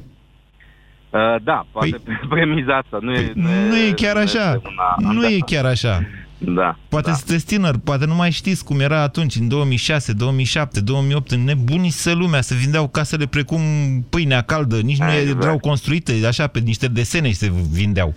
[1.10, 2.98] Uh, da, poate păi, premiza asta.
[3.02, 4.54] Nu e, Nu e chiar așa.
[4.54, 6.00] este una- Nu e chiar așa.
[6.46, 6.76] Da.
[6.90, 7.16] Poate da.
[7.16, 12.42] sunteți tânăr, poate nu mai știți cum era atunci, în 2006, 2007, 2008, înnebunise lumea,
[12.42, 13.62] se vindeau casele precum
[14.10, 15.44] pâinea caldă, nici nu Exact.
[15.44, 18.14] erau construite, așa, pe niște desene și se vindeau.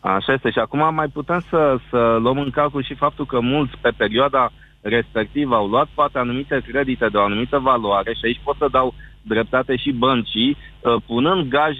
[0.00, 0.50] Așa este.
[0.50, 4.52] Și acum mai putem să, să luăm în calcul și faptul că mulți pe perioada
[4.80, 8.94] respectivă au luat poate anumite credite de o anumită valoare și aici pot să dau
[9.22, 11.76] dreptate și băncii, uh, punând gaj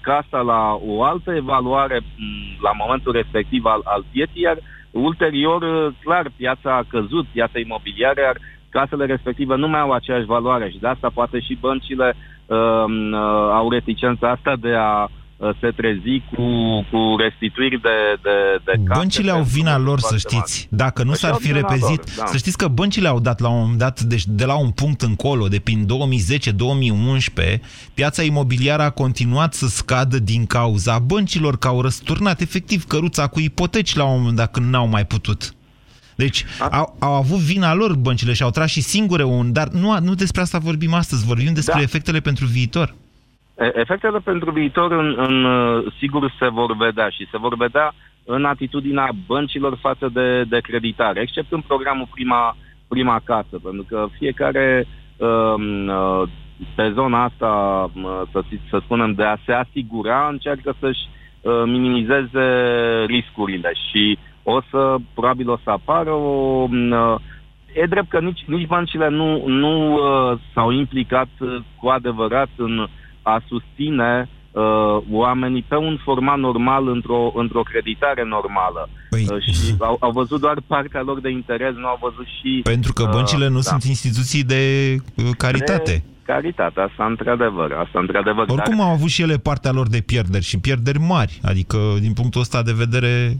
[0.00, 2.00] casa la o altă evaluare
[2.62, 4.58] la momentul respectiv al, al pieții, iar
[4.90, 8.36] ulterior, clar, piața a căzut, piața imobiliară, iar
[8.68, 12.14] casele respective nu mai au aceeași valoare și de asta poate și băncile
[12.46, 15.19] uh, uh, au reticența asta de a Uh,
[15.60, 16.44] se trezi cu,
[16.90, 19.00] cu restituiri de, de, de case.
[19.00, 20.68] Băncile au vina lor, să știți.
[20.70, 20.82] Mari.
[20.82, 21.82] Dacă nu s-ar fi repezit...
[21.82, 22.26] Lor, da.
[22.26, 25.02] Să știți că băncile au dat la un moment dat, deci de la un punct
[25.02, 25.86] încolo, de prin
[27.56, 27.60] 2010-2011,
[27.94, 33.40] piața imobiliară a continuat să scadă din cauza băncilor, că au răsturnat efectiv căruța cu
[33.40, 35.54] ipoteci la un moment dat când n-au mai putut.
[36.16, 39.52] Deci au, au avut vina lor băncile și au tras și singure un...
[39.52, 41.82] Dar nu, nu despre asta vorbim astăzi, vorbim despre da.
[41.82, 42.94] efectele pentru viitor.
[43.60, 45.46] Efectele pentru viitor, în, în,
[45.98, 47.94] sigur, se vor vedea și se vor vedea
[48.24, 52.56] în atitudinea băncilor față de, de creditare, except în programul Prima,
[52.88, 56.28] prima Casă, pentru că fiecare um, uh,
[56.74, 57.50] pe zona asta,
[57.94, 61.08] uh, să, să spunem, de a se asigura, încearcă să-și
[61.40, 62.46] uh, minimizeze
[63.06, 66.66] riscurile și o să, probabil o să apară o...
[66.70, 66.92] Um,
[67.74, 71.28] e drept că nici, nici băncile nu, nu uh, s-au implicat
[71.76, 72.88] cu adevărat în
[73.22, 78.88] a susține uh, oamenii pe un format normal într-o, într-o creditare normală.
[79.10, 79.26] Păi...
[79.30, 82.60] Uh, și au, au văzut doar partea lor de interes, nu au văzut și...
[82.62, 83.62] Pentru că băncile uh, nu da.
[83.62, 84.62] sunt instituții de
[85.16, 85.92] uh, caritate.
[85.92, 88.44] De caritate, asta într-adevăr, asta într-adevăr.
[88.48, 88.86] Oricum dar...
[88.86, 92.62] au avut și ele partea lor de pierderi și pierderi mari, adică din punctul ăsta
[92.62, 93.36] de vedere...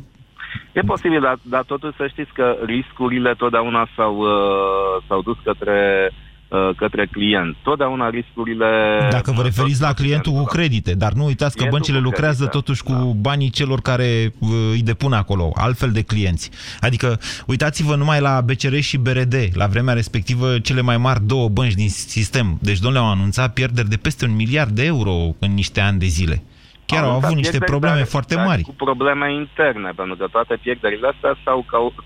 [0.73, 6.09] E posibil, dar, dar totuși să știți că riscurile totdeauna s-au, uh, s-au dus către
[6.11, 6.29] uh, Uh,
[6.76, 7.56] către client.
[7.62, 8.66] Totdeauna riscurile...
[9.10, 12.82] Dacă vă referiți la clientul cu credite, dar nu uitați că băncile lucrează credite, totuși
[12.82, 13.20] cu da.
[13.20, 16.50] banii celor care uh, îi depun acolo, altfel de clienți.
[16.80, 21.74] Adică, uitați-vă numai la BCR și BRD, la vremea respectivă cele mai mari două bănci
[21.74, 22.58] din sistem.
[22.60, 26.06] Deci, domnule, au anunțat pierderi de peste un miliard de euro în niște ani de
[26.06, 26.42] zile.
[26.86, 28.62] Chiar au, au avut niște probleme dar, foarte mari.
[28.62, 31.36] Cu probleme interne, pentru că toate pierderile astea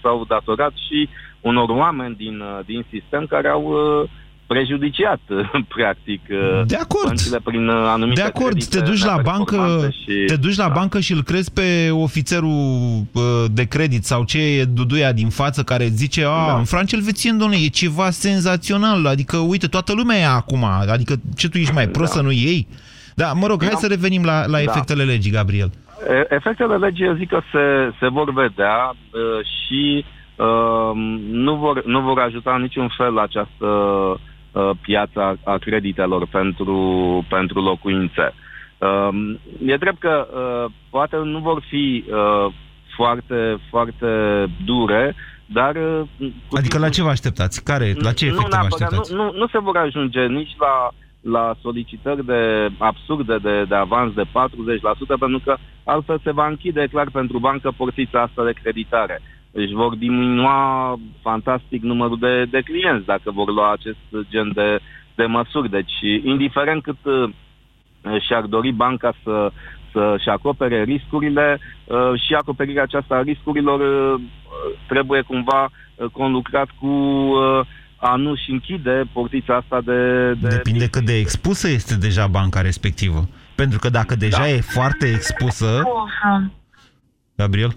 [0.02, 1.08] s-au datorat și
[1.40, 4.10] unor oameni din, uh, din sistem care au uh,
[4.46, 5.20] prejudiciat,
[5.76, 6.20] practic,
[6.66, 7.42] de acord.
[7.44, 10.24] prin uh, anumite De acord, te duci la bancă, și...
[10.26, 10.74] te duci la da.
[10.74, 15.62] bancă și îl crezi pe ofițerul uh, de credit sau ce e duduia din față
[15.62, 16.56] care zice, a, da.
[16.58, 21.48] în Franța Elvețien, domnule, e ceva senzațional, adică, uite, toată lumea e acum, adică ce
[21.48, 22.18] tu ești mai prost da.
[22.18, 22.66] să nu iei?
[23.14, 23.76] Da, mă rog, hai da.
[23.76, 24.62] să revenim la, la da.
[24.62, 25.70] efectele legii, Gabriel.
[26.28, 30.04] Efectele legii, eu zic că se, se vor vedea uh, și
[30.36, 30.90] uh,
[31.30, 34.20] nu, vor, nu vor ajuta în niciun fel această uh, Uh,
[34.80, 36.78] piața a creditelor pentru,
[37.28, 38.34] pentru locuințe.
[38.78, 42.52] Um, e drept că uh, poate nu vor fi uh,
[42.96, 44.06] foarte, foarte
[44.64, 45.14] dure,
[45.46, 45.76] dar...
[46.52, 47.64] Adică la ce vă așteptați?
[47.64, 49.12] Care, la ce efecte nu, vă așteptați?
[49.14, 50.90] Nu, nu, nu se vor ajunge nici la,
[51.20, 54.26] la solicitări de absurde de, de avans de 40%,
[55.18, 59.22] pentru că altfel se va închide clar pentru bancă portița asta de creditare
[59.54, 64.78] își vor diminua fantastic numărul de, de clienți dacă vor lua acest gen de,
[65.14, 65.70] de măsuri.
[65.70, 67.30] Deci, indiferent cât uh,
[68.26, 69.50] și-ar dori banca să,
[69.92, 74.20] să-și acopere riscurile uh, și acoperirea aceasta a riscurilor uh,
[74.88, 75.70] trebuie cumva
[76.12, 76.88] conlucrat cu
[77.96, 80.32] a nu-și închide portița asta de...
[80.32, 83.28] de Depinde cât de expusă este deja banca respectivă.
[83.54, 84.48] Pentru că dacă deja da.
[84.48, 85.82] e foarte expusă...
[87.36, 87.74] Gabriel?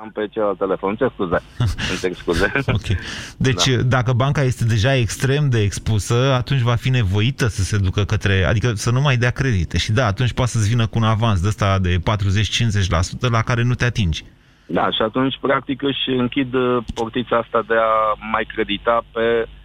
[0.00, 0.96] Am pe celălalt telefon.
[0.96, 1.42] Ce scuze?
[2.02, 2.52] Îmi scuze.
[2.66, 2.98] ok.
[3.36, 3.82] Deci, da.
[3.82, 8.44] dacă banca este deja extrem de expusă, atunci va fi nevoită să se ducă către...
[8.44, 9.78] Adică să nu mai dea credite.
[9.78, 13.62] Și da, atunci poate să-ți vină cu un avans de ăsta de 40-50% la care
[13.62, 14.24] nu te atingi.
[14.66, 19.57] Da, și atunci, practic, își închid uh, portița asta de a mai credita pe uh,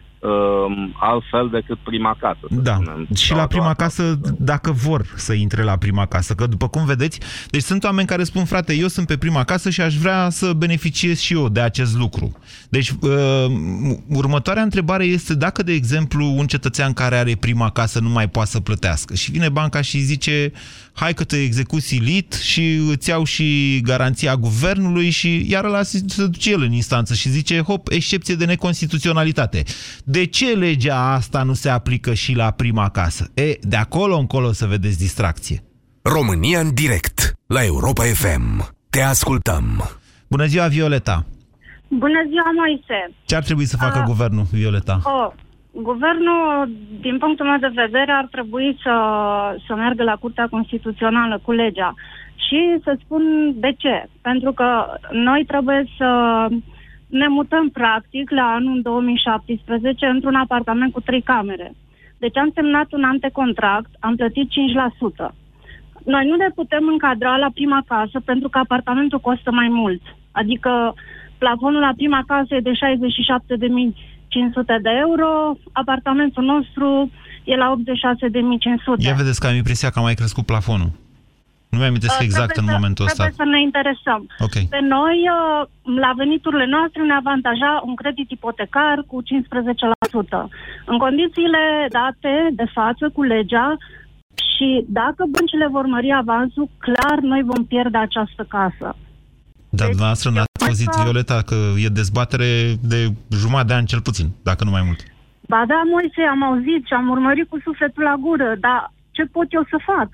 [1.00, 2.40] altfel decât prima casă.
[2.50, 2.78] Da,
[3.16, 7.20] și la prima casă, dacă vor să intre la prima casă, că după cum vedeți,
[7.50, 10.54] deci sunt oameni care spun, frate, eu sunt pe prima casă și aș vrea să
[10.54, 12.38] beneficiez și eu de acest lucru.
[12.70, 13.46] Deci, uh,
[14.08, 18.50] următoarea întrebare este dacă, de exemplu, un cetățean care are prima casă nu mai poate
[18.50, 20.52] să plătească și vine banca și zice,
[20.94, 26.02] hai că te execuți lit și îți iau și garanția guvernului și iar ăla se
[26.18, 29.64] duce el în instanță și zice, hop, excepție de neconstituționalitate.
[30.04, 33.32] De ce legea asta nu se aplică și la prima casă?
[33.34, 35.64] E, de acolo încolo să vedeți distracție.
[36.02, 38.76] România în direct, la Europa FM.
[38.90, 39.90] Te ascultăm.
[40.28, 41.26] Bună ziua, Violeta!
[41.88, 43.16] Bună ziua, Moise!
[43.26, 45.02] Ce ar trebui să facă uh, guvernul, Violeta?
[45.04, 45.34] Oh,
[45.82, 46.70] Guvernul,
[47.02, 48.94] din punctul meu de vedere, ar trebui să,
[49.68, 51.94] să meargă la Curtea Constituțională cu legea.
[52.36, 54.06] Și să spun de ce.
[54.22, 56.10] Pentru că noi trebuie să
[57.08, 61.74] ne mutăm practic la anul 2017 într-un apartament cu trei camere.
[62.18, 64.52] Deci am semnat un antecontract, am plătit 5%.
[66.06, 70.02] Noi nu ne putem încadra la prima casă pentru că apartamentul costă mai mult.
[70.32, 70.94] Adică
[71.38, 73.68] plafonul la prima casă e de
[74.34, 77.12] 67.500 de euro, apartamentul nostru
[77.44, 77.76] e la
[78.98, 79.06] 86.500.
[79.06, 80.92] Ia vedeți că am impresia că a mai crescut plafonul.
[81.74, 83.24] Nu mi-am Uh, exact în trebuie momentul să, ăsta.
[83.24, 84.22] Trebuie să ne interesăm.
[84.46, 84.56] Ok.
[84.76, 85.62] Pe noi, uh,
[86.06, 90.50] la veniturile noastre, ne avantaja un credit ipotecar cu 15%.
[90.86, 93.78] În condițiile date de față cu legea
[94.52, 98.96] și dacă băncile vor mări avansul, clar noi vom pierde această casă.
[99.80, 102.50] Dar dumneavoastră n-ați auzit, asta- Violeta, că e dezbatere
[102.94, 103.00] de
[103.44, 105.00] jumătate de an cel puțin, dacă nu mai mult.
[105.54, 108.80] Ba da, Moise, am auzit și am urmărit cu sufletul la gură, dar
[109.16, 110.10] ce pot eu să fac?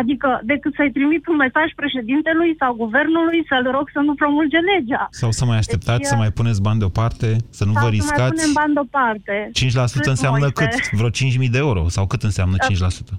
[0.00, 5.02] Adică, decât să-i trimit un mesaj președintelui sau guvernului să-l rog să nu promulge legea.
[5.22, 7.94] Sau să mai așteptați, Deci, să mai puneți bani deoparte, să nu sau vă să
[7.94, 8.34] mai riscați.
[8.38, 9.34] punem bani deoparte.
[9.52, 10.58] 5% Cât, înseamnă Moise?
[10.60, 10.72] cât?
[10.98, 11.80] Vreo 5.000 de euro?
[11.96, 13.14] Sau cât înseamnă 5%?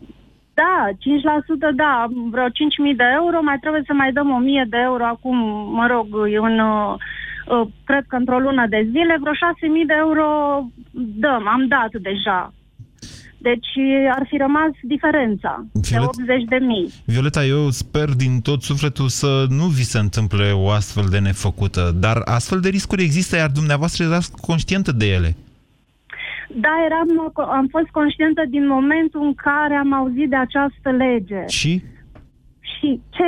[0.61, 1.93] Da, 5% da,
[2.33, 4.29] vreo 5.000 de euro, mai trebuie să mai dăm
[4.65, 5.37] 1.000 de euro acum,
[5.79, 6.93] mă rog, e un, uh,
[7.53, 10.27] uh, cred că într-o lună de zile, vreo 6.000 de euro
[11.23, 12.53] dăm, am dat deja.
[13.47, 13.71] Deci
[14.17, 16.93] ar fi rămas diferența de Violet- 80 de mii.
[17.05, 21.91] Violeta, eu sper din tot sufletul să nu vi se întâmple o astfel de nefăcută,
[21.95, 25.35] dar astfel de riscuri există, iar dumneavoastră erați conștientă de ele.
[26.55, 27.07] Da, eram,
[27.59, 31.41] am fost conștientă din momentul în care am auzit de această lege.
[31.47, 31.83] Și?
[32.71, 33.27] Și ce,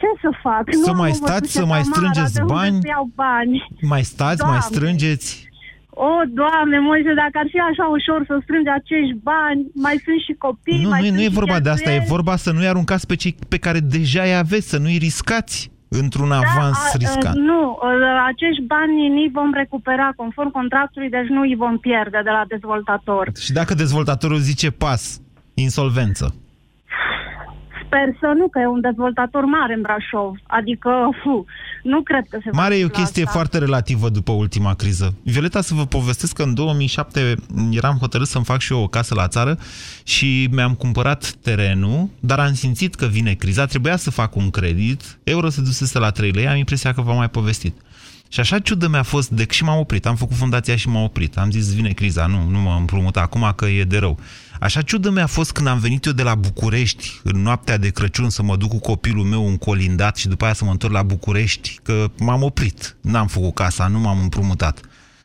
[0.00, 0.62] ce să fac?
[0.84, 2.76] Să am mai o stați, văzută să mai Tamara, strângeți de unde bani?
[2.80, 3.56] să iau bani?
[3.80, 4.58] Mai stați, Doamne.
[4.58, 5.48] mai strângeți?
[5.90, 10.32] O, Doamne, Moise, dacă ar fi așa ușor să strângi acești bani, mai sunt și
[10.46, 12.14] copii, Nu, mai nu, e- sunt nu e și vorba de asta, e cheltuieli.
[12.16, 16.32] vorba să nu-i aruncați pe cei pe care deja îi aveți, să nu-i riscați într-un
[16.32, 17.36] avans Da, a- riscant.
[17.36, 17.88] a, Nu, a,
[18.26, 23.30] acești bani ni vom recupera conform contractului, deci nu îi vom pierde de la dezvoltator.
[23.40, 25.20] Și dacă dezvoltatorul zice pas,
[25.54, 26.34] insolvență,
[27.90, 30.36] Sper să nu, că e un dezvoltator mare în Brașov.
[30.46, 30.90] Adică,
[31.22, 31.44] fu,
[31.82, 33.34] nu cred că se va Mare e o întâmpla chestie asta.
[33.34, 35.14] foarte relativă după ultima criză.
[35.22, 37.34] Violeta, să vă povestesc că în 2007
[37.70, 39.58] eram hotărât să-mi fac și eu o casă la țară
[40.02, 45.18] și mi-am cumpărat terenul, dar am simțit că vine criza, trebuia să fac un credit,
[45.24, 47.74] euro se dusese la 3 lei, am impresia că v-am mai povestit.
[48.32, 51.36] Și așa ciudă mi-a fost, de și m-am oprit, am făcut fundația și m-am oprit.
[51.36, 54.18] Am zis, vine criza, nu, nu mă împrumut acum că e de rău.
[54.60, 58.30] Așa ciudă mi-a fost când am venit eu de la București în noaptea de Crăciun
[58.30, 61.02] să mă duc cu copilul meu în colindat și după aia să mă întorc la
[61.02, 62.96] București, că m-am oprit.
[63.00, 64.80] N-am făcut casa, nu m-am împrumutat.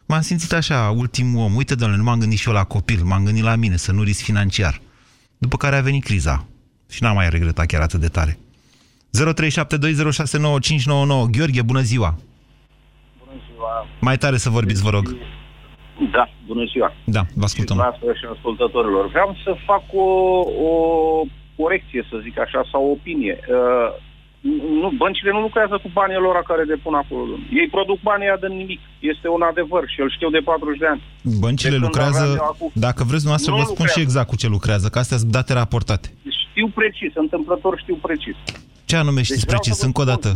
[0.05, 1.55] M-am simțit așa, ultimul om.
[1.55, 4.03] Uite, domnule, nu m-am gândit și eu la copil, m-am gândit la mine, să nu
[4.03, 4.81] risc financiar.
[5.37, 6.45] După care a venit criza
[6.89, 8.37] și n-am mai regretat chiar atât de tare.
[9.17, 9.21] 0372069599
[11.29, 12.19] Gheorghe, bună ziua!
[13.99, 15.05] Mai tare să vorbiți, vă rog.
[16.11, 16.89] Da, bună ziua.
[17.15, 17.75] Da, vă ascultăm.
[17.75, 19.03] Și dumneavoastră și ascultătorilor.
[19.15, 20.07] Vreau să fac o,
[20.69, 20.71] o
[21.61, 23.35] corecție, să zic așa, sau o opinie.
[23.57, 23.89] Uh,
[24.81, 27.33] nu, băncile nu lucrează cu banii lor care depun acolo.
[27.61, 28.79] Ei produc banii ăia de nimic.
[29.11, 31.01] Este un adevăr și îl știu de 40 de ani.
[31.43, 33.99] Băncile De când lucrează, aveam eu acum- dacă vreți dumneavoastră, Nu vă spun lucrează.
[33.99, 36.07] și exact cu ce lucrează, că astea sunt date raportate.
[36.49, 38.35] Știu precis, întâmplător știu precis.
[38.89, 39.79] Ce anume știți Deci vreau precis?
[39.79, 40.13] să vă Încă o spun.
[40.15, 40.29] dată.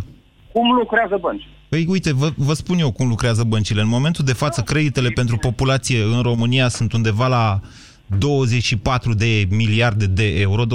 [0.54, 1.54] Cum lucrează băncile?
[1.70, 3.82] Păi uite, vă, vă spun eu cum lucrează băncile.
[3.82, 7.60] În momentul de față, creditele pentru populație în România sunt undeva la
[8.18, 10.68] 24 de miliarde de euro, 24-25,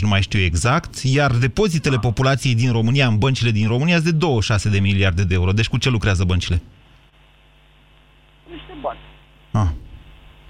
[0.00, 4.18] nu mai știu exact, iar depozitele populației din România în băncile din România sunt de
[4.18, 5.50] 26 de miliarde de euro.
[5.50, 6.62] Deci cu ce lucrează băncile?
[8.50, 8.98] Niște bani.
[9.50, 9.70] Ah.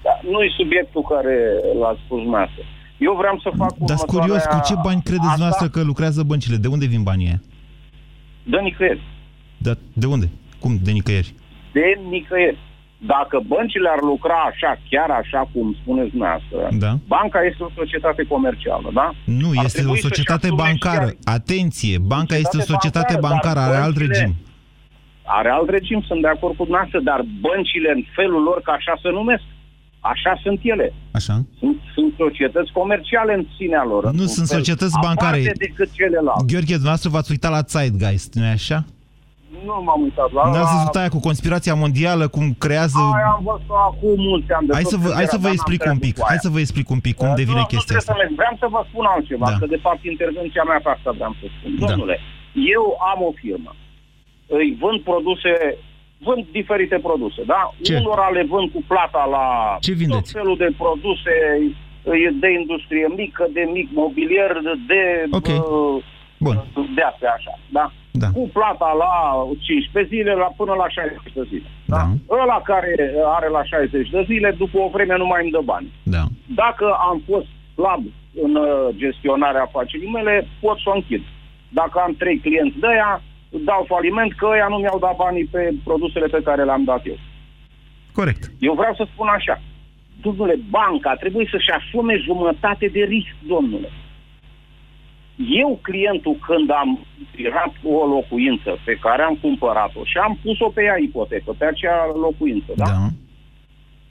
[0.03, 1.35] Da, nu e subiectul care
[1.79, 2.63] l-ați spus dumneavoastră.
[2.97, 6.23] Eu vreau să fac Dar sunt curios, cu ce bani credeți asta dumneavoastră că lucrează
[6.23, 6.55] băncile?
[6.55, 7.41] De unde vin banii ăia?
[8.43, 9.12] De nicăieri.
[9.63, 10.27] Da, de unde?
[10.59, 11.33] Cum de nicăieri?
[11.77, 12.57] De nicăieri.
[13.13, 16.91] Dacă băncile ar lucra așa, chiar așa cum spuneți dumneavoastră, Da.
[17.15, 19.07] banca este o societate comercială, da?
[19.41, 21.07] Nu, Ar este o trebui să-și societate asume și bancară.
[21.09, 24.33] ea- Atenție, banca este o Societate societate bancară, bancară, dar are alt băncile- regim.
[25.39, 28.93] Are alt regim, sunt de acord cu dumneavoastră, dar băncile în felul lor, că așa
[29.03, 29.45] se numesc,
[30.13, 30.87] așa sunt ele.
[31.19, 31.35] Așa?
[31.61, 34.01] Sunt, sunt societăți comerciale în sinea lor.
[34.03, 35.37] Nu într-un sunt fel, societăți bancare.
[35.41, 36.43] Aparte decât celelalte.
[36.51, 38.79] Gheorghe, dumneavoastră v-ați uitat la Zeitgeist, nu-i așa?
[39.65, 40.41] Nu m-am uitat la...
[40.53, 42.99] N-ați văzut aia cu conspirația mondială, cum creează...
[43.17, 44.65] Aia am văzut acum mulți ani.
[44.67, 46.05] de Hai tot să vă, când hai să era, vă dar explic n-am un treabă
[46.05, 46.45] pic, cu hai aia.
[46.45, 48.13] să vă explic un pic cum nu, devine nu chestia trebuie asta.
[48.13, 48.31] Să merg.
[48.41, 49.57] Vreau să vă spun altceva, Da.
[49.61, 51.69] că de fapt intervenția mea pe asta vreau să spun.
[51.79, 51.85] Da.
[51.89, 52.15] Domnule,
[52.75, 53.71] eu am o firmă.
[54.59, 55.53] Îi vând produse,
[56.27, 57.61] vând diferite produse, da?
[57.87, 57.93] Ce?
[58.01, 59.45] Unora le vând cu plata la
[59.87, 60.19] Ce vindeți?
[60.19, 61.33] tot felul de produse
[62.25, 64.51] e de industrie mică, de mic mobilier,
[64.91, 65.01] de...
[65.39, 65.47] Ok.
[65.47, 66.03] uh,
[66.47, 66.57] Bun.
[66.95, 67.85] de astea așa, da?
[68.11, 68.29] Da.
[68.37, 69.11] Cu plata la
[69.59, 71.67] 15 zile la, până la 60 de zile.
[71.85, 72.03] Da?
[72.41, 72.93] Ăla care
[73.37, 75.87] are la 60 de zile, după o vreme nu mai îmi dă bani.
[76.03, 76.23] Da.
[76.61, 78.03] Dacă am fost slab
[78.45, 81.23] în uh, gestionarea afacerii mele, pot să o închid.
[81.69, 85.73] Dacă am trei clienți de aia, dau faliment că ăia nu mi-au dat banii pe
[85.83, 87.17] produsele pe care le-am dat eu.
[88.11, 88.43] Corect.
[88.59, 89.61] Eu vreau să spun așa.
[90.21, 93.89] Domnule, banca trebuie să-și asume jumătate de risc, domnule.
[95.35, 97.05] Eu, clientul, când am
[97.35, 101.97] tirat o locuință pe care am cumpărat-o și am pus-o pe ea ipotecă, pe acea
[102.25, 102.85] locuință, da?
[102.85, 103.07] da?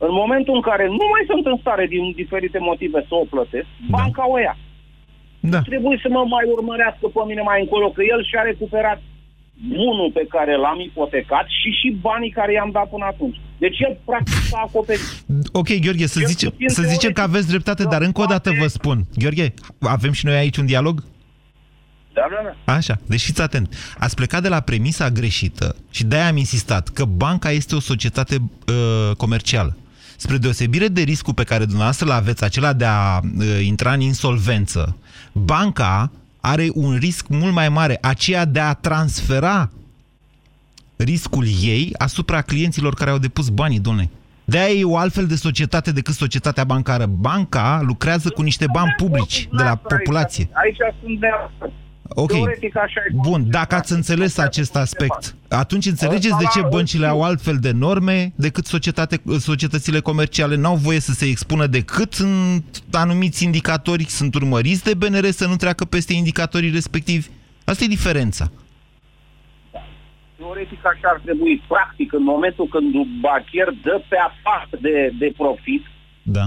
[0.06, 3.68] În momentul în care nu mai sunt în stare din diferite motive să o plătesc,
[3.90, 3.96] da.
[3.96, 4.56] banca o ia.
[5.40, 5.60] Da.
[5.70, 9.02] Trebuie să mă mai urmărească pe mine mai încolo, că el și-a recuperat
[9.68, 13.40] bunul pe care l-am ipotecat și și banii care i-am dat până atunci.
[13.58, 15.24] Deci el practic s-a acoperit.
[15.52, 18.98] Ok, Gheorghe, să, zice, să zicem că aveți dreptate, dar încă o dată vă spun.
[19.14, 21.02] Gheorghe, avem și noi aici un dialog?
[22.14, 22.72] Da, da, da.
[22.72, 23.94] Așa, deci fiți atent.
[23.98, 28.36] Ați plecat de la premisa greșită și de-aia am insistat că banca este o societate
[28.36, 29.76] uh, comercială.
[30.16, 34.00] Spre deosebire de riscul pe care dumneavoastră îl aveți, acela de a uh, intra în
[34.00, 34.96] insolvență,
[35.32, 36.10] banca
[36.40, 39.70] are un risc mult mai mare, aceea de a transfera
[40.96, 44.10] riscul ei asupra clienților care au depus banii, domnule.
[44.44, 47.06] De-aia e o altfel de societate decât societatea bancară.
[47.06, 50.48] Banca lucrează cu niște bani publici de la populație.
[50.52, 51.72] Aici, aici sunt de acord.
[52.08, 52.30] Ok.
[52.30, 57.22] Teoretic, așa e Bun, dacă ați înțeles acest aspect, atunci înțelegeți de ce băncile au
[57.22, 60.56] altfel de norme decât societate, societățile comerciale.
[60.56, 65.56] N-au voie să se expună decât în anumiți indicatori, sunt urmăriți de BNR să nu
[65.56, 67.28] treacă peste indicatorii respectivi.
[67.64, 68.50] Asta e diferența.
[70.36, 71.62] Teoretic așa ar trebui.
[71.68, 75.84] Practic, în momentul când un banchier dă pe afară de, de profit,
[76.22, 76.44] Da.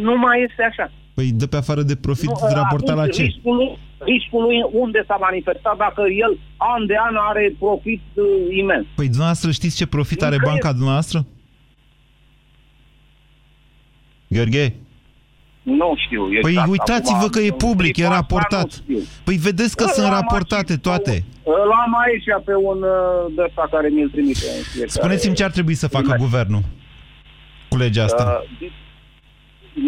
[0.00, 0.90] nu mai este așa.
[1.22, 3.22] Păi dă pe afară de profit nu, raportat la ce?
[3.22, 8.24] Riscul, lui- riscul lui unde s-a manifestat dacă el an de an are profit uh,
[8.62, 8.86] imens.
[8.94, 10.60] Păi dumneavoastră știți ce profit are Nicăieri.
[10.60, 11.26] banca dumneavoastră?
[14.28, 14.74] Gheorghe?
[15.62, 16.22] Nu știu.
[16.40, 16.68] Păi exact.
[16.70, 18.64] uitați-vă Acum, că e în public, e clipa asta raportat.
[18.64, 18.98] nu știu.
[19.24, 21.24] Păi vedeți că Îl sunt am raportate aici, toate.
[21.44, 24.46] Îl am aici pe un uh, de ăsta care mi-l trimite.
[24.56, 26.24] în fiecare- Spuneți-mi ce ar trebui să facă Imediat.
[26.28, 26.62] guvernul
[27.68, 28.42] cu legea asta.
[28.60, 28.70] Uh,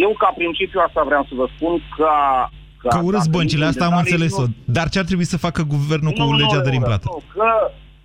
[0.04, 2.08] eu, ca principiu, asta vreau să vă spun că...
[2.88, 4.42] Că urăți dacă băncile, intru în asta am detalii, înțeles-o.
[4.42, 6.74] nu- Dar ce ar trebui să facă guvernul cu nu, nu legea le de urăsc,
[6.76, 7.06] rimplată?
[7.10, 7.50] Nu, că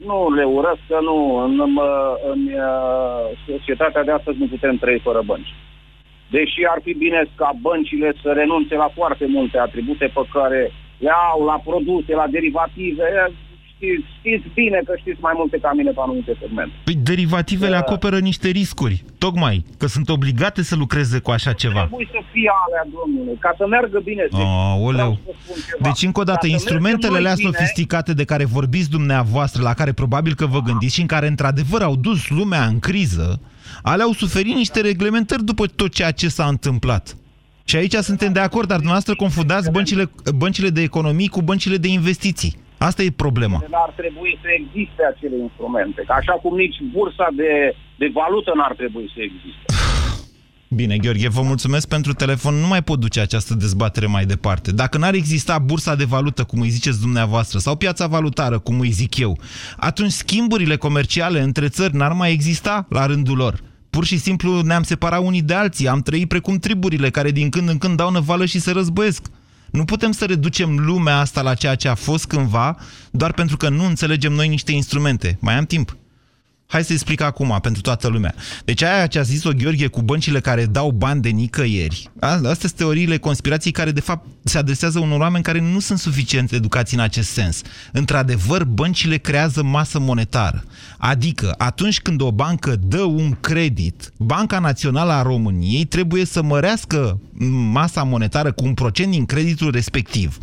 [0.09, 1.17] nu le urăsc, că nu.
[1.45, 1.73] În, în,
[2.31, 5.53] în uh, societatea de astăzi nu putem trăi fără bănci.
[6.35, 10.61] Deși ar fi bine ca băncile să renunțe la foarte multe atribute pe care
[11.05, 13.07] le au, la produse, la derivative.
[13.81, 16.73] Știți, știți bine că știți mai multe ca mine pe anumite segmente.
[16.83, 17.77] Păi derivativele Da.
[17.77, 19.03] acoperă niște riscuri.
[19.17, 21.83] Tocmai, că sunt obligate să lucreze cu așa ceva.
[21.85, 24.23] Trebuie să fie alea, domnule, ca să meargă bine.
[24.31, 24.91] Deci, Aoleu.
[24.91, 25.89] vreau să vă spun ceva.
[25.89, 28.89] Deci, încă o dată, Ca să instrumentele mergem alea noi bine, sofisticate de care vorbiți
[28.89, 32.79] dumneavoastră, la care probabil că vă gândiți și în care, într-adevăr, au dus lumea în
[32.79, 33.41] criză,
[33.81, 37.17] alea au suferit niște reglementări după tot ceea ce s-a întâmplat.
[37.63, 41.87] Și aici suntem de acord, dar dumneavoastră confundați băncile, băncile de economii cu băncile de
[41.87, 42.67] investiții.
[42.79, 43.57] Asta e problema.
[43.71, 46.03] Ar trebui să existe acele instrumente.
[46.07, 47.51] Că Așa cum nici bursa de,
[47.97, 49.65] de valută n-ar trebui să existe.
[50.71, 52.53] Bine, Gheorghe, vă mulțumesc pentru telefon.
[52.53, 54.71] Nu mai pot duce această dezbatere mai departe.
[54.71, 58.89] Dacă n-ar exista bursa de valută, cum îi ziceți dumneavoastră, sau piața valutară, cum îi
[58.89, 59.39] zic eu,
[59.77, 63.59] atunci schimburile comerciale între țări n-ar mai exista la rândul lor.
[63.89, 67.69] Pur și simplu ne-am separat unii de alții, am trăit precum triburile care din când
[67.69, 69.27] în când dau năvală și se războiesc.
[69.71, 72.77] Nu putem să reducem lumea asta la ceea ce a fost cândva,
[73.11, 75.37] doar pentru că nu înțelegem noi niște instrumente.
[75.41, 75.97] Mai am timp.
[76.71, 78.35] Hai să explic acum pentru toată lumea.
[78.65, 82.53] Deci aia ce a zis-o Gheorghe cu băncile care dau bani de nicăieri, a- astea
[82.53, 86.93] sunt teoriile conspirației care de fapt se adresează unor oameni care nu sunt suficient educați
[86.93, 87.61] în acest sens.
[87.91, 90.63] Într-adevăr, băncile creează masă monetară.
[90.97, 97.19] Adică atunci când o bancă dă un credit, Banca Națională a României trebuie să mărească
[97.71, 100.37] masa monetară cu un procent din creditul respectiv.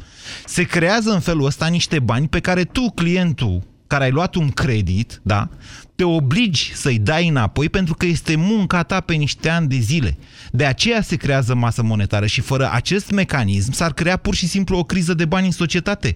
[0.47, 4.49] Se creează în felul ăsta niște bani pe care tu, clientul, care ai luat un
[4.49, 5.49] credit, da,
[5.97, 10.19] te obligi să-i dai înapoi pentru că este munca ta pe niște ani de zile.
[10.53, 14.79] De aceea se creează masă monetară și fără acest mecanism s-ar crea pur și simplu
[14.79, 16.15] o criză de bani în societate.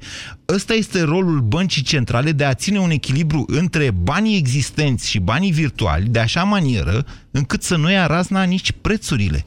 [0.49, 5.53] Ăsta este rolul băncii centrale de a ține un echilibru între banii existenți și banii
[5.53, 9.45] virtuali de așa manieră încât să nu ia razna nici prețurile.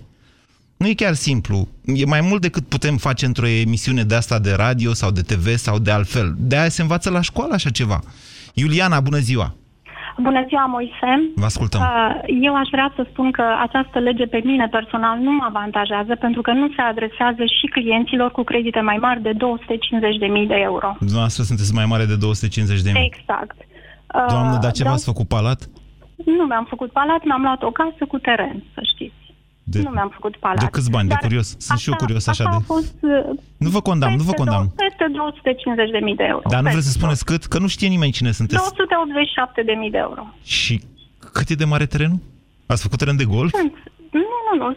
[0.78, 1.68] Nu e chiar simplu.
[1.86, 5.58] E mai mult decât putem face într-o emisiune de asta de radio sau de TV
[5.58, 6.36] sau de altfel.
[6.38, 8.04] De aia se învață la școală așa ceva.
[8.54, 9.56] Iuliana, bună ziua!
[10.18, 11.32] Bună ziua, Moise.
[11.36, 11.82] Vă ascultăm.
[11.82, 12.16] Uh,
[12.48, 16.42] Eu aș vrea să spun că această lege pe mine personal nu mă avantajează pentru
[16.42, 20.96] că nu se adresează și clienților cu credite mai mari de 250.000 de euro.
[21.00, 23.12] Dumneavoastră sunteți mai mare de 250 de mii.
[23.14, 23.58] Exact.
[23.60, 25.60] Uh, Doamnă, dar ce vreau- v-ați făcut palat?
[26.26, 29.22] Nu mi-am făcut palat, mi-am luat o casă cu teren, să știți.
[29.64, 30.60] De, nu mi-am făcut palat.
[30.60, 31.08] de câți bani?
[31.10, 31.48] Dar de curios.
[31.60, 32.64] Sunt și eu asta- curios așa asta de...
[32.64, 34.72] a fost uh, Nu vă condamn, nu vă peste condamn.
[34.76, 35.06] dou- Peste
[36.12, 36.50] 250.000 de euro.
[36.50, 37.46] Dar nu vreți să Peste spuneți cât?
[37.46, 38.62] Că nu știe nimeni cine sunteți.
[38.64, 40.28] 287.000 de euro.
[40.44, 40.82] Și
[41.32, 42.20] cât e de mare terenul?
[42.66, 43.52] Ați făcut teren de golf?
[43.56, 43.74] Sunt.
[44.14, 44.68] Nu, nu, nu.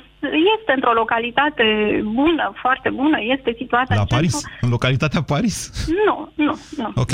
[0.57, 1.65] Este într-o localitate
[2.05, 4.33] bună, foarte bună, este situată La în Paris?
[4.33, 4.51] centru...
[4.61, 5.87] În localitatea Paris?
[6.07, 6.91] Nu, nu, nu.
[6.95, 7.11] Ok.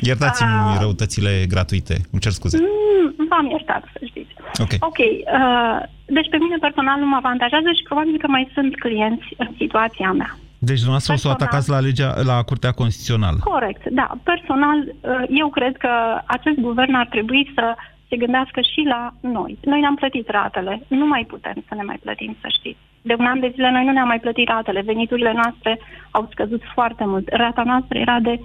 [0.00, 0.76] Iertați-mi Ah.
[0.80, 1.94] răutățile gratuite.
[2.12, 2.58] Îmi cer scuze.
[2.60, 4.32] Mm, V-am iertat, să știți.
[4.64, 4.72] Ok.
[4.90, 4.98] Ok.
[4.98, 9.48] Uh, deci pe mine personal nu mă avantajează și probabil că mai sunt clienți în
[9.58, 10.36] situația mea.
[10.58, 11.48] Deci dumneavoastră o să o Personal.
[11.48, 13.38] atacați la, legea, la Curtea Constituțională.
[13.44, 14.08] Corect, da.
[14.22, 15.90] Personal, uh, eu cred că
[16.26, 17.74] acest guvern ar trebui să
[18.14, 19.58] se gândească și la noi.
[19.70, 20.82] Noi ne-am plătit ratele.
[20.88, 22.82] Nu mai putem să ne mai plătim, să știți.
[23.02, 24.80] De un an de zile noi nu ne-am mai plătit ratele.
[24.92, 27.28] Veniturile noastre au scăzut foarte mult.
[27.28, 28.44] Rata noastră era de 8.000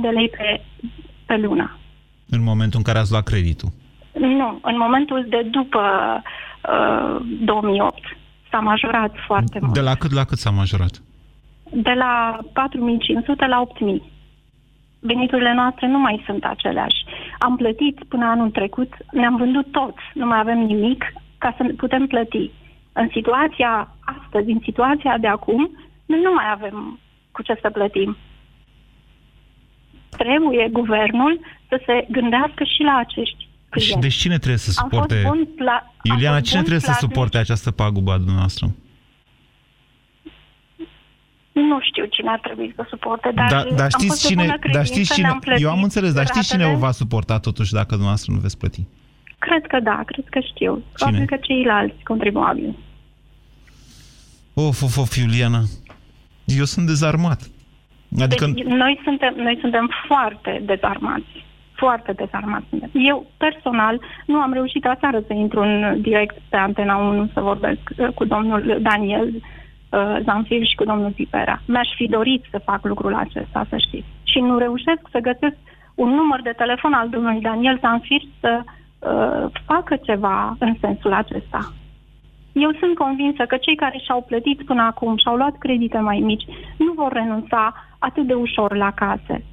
[0.00, 0.60] de lei pe,
[1.26, 1.76] pe lună.
[2.28, 3.68] În momentul în care ați luat creditul.
[4.12, 5.82] Nu, în momentul de după
[6.22, 7.98] uh, 2008
[8.50, 9.74] s-a majorat foarte mult.
[9.74, 11.02] De la cât la cât s-a majorat?
[11.72, 13.66] De la 4.500 la
[13.98, 14.15] 8.000.
[14.98, 17.04] Veniturile noastre nu mai sunt aceleași.
[17.38, 21.04] Am plătit până anul trecut, ne-am vândut toți, nu mai avem nimic
[21.38, 22.50] ca să putem plăti.
[22.92, 25.70] În situația astăzi, în situația de acum,
[26.06, 26.98] noi nu mai avem
[27.32, 28.16] cu ce să plătim.
[30.08, 34.00] Trebuie guvernul să se gândească și la acești Și clienți.
[34.00, 35.22] deci cine trebuie să Am fost suporte...
[35.28, 38.66] bun pla- am Iuliana, fost cine bun trebuie să plată- suporte această pagubă a dumneavoastră?
[41.60, 44.42] Nu știu cine ar trebui să suporte, dar, Da, am dar fost știți de cine,
[44.42, 46.78] bună dar știți credință, cine, ne-am plătit eu am înțeles, dar știți cine ratele.
[46.78, 48.86] o va suporta totuși dacă dumneavoastră nu veți plăti?
[49.38, 50.82] Cred că da, cred că știu.
[50.92, 52.76] Probabil că ceilalți contribuabili.
[54.54, 55.62] Of, of, of, Iuliana,
[56.44, 57.40] eu sunt dezarmat.
[58.20, 61.44] Adică, Deci, noi, suntem, noi suntem foarte dezarmați.
[61.72, 62.90] Foarte dezarmați suntem.
[62.92, 67.80] Eu, personal, nu am reușit aseară să intru în direct pe Antena 1 să vorbesc
[67.96, 69.42] uh, cu domnul Daniel
[69.96, 71.60] uh, Zanfir și cu domnul Zipera.
[71.66, 74.06] Mi-aș fi dorit să fac lucrul acesta, să știți.
[74.22, 75.56] Și nu reușesc să găsesc
[75.94, 81.72] un număr de telefon al domnului Daniel Zanfir să uh, facă ceva în sensul acesta.
[82.52, 86.44] Eu sunt convinsă că cei care și-au plătit până acum și-au luat credite mai mici
[86.76, 89.44] nu vor renunța atât de ușor la case.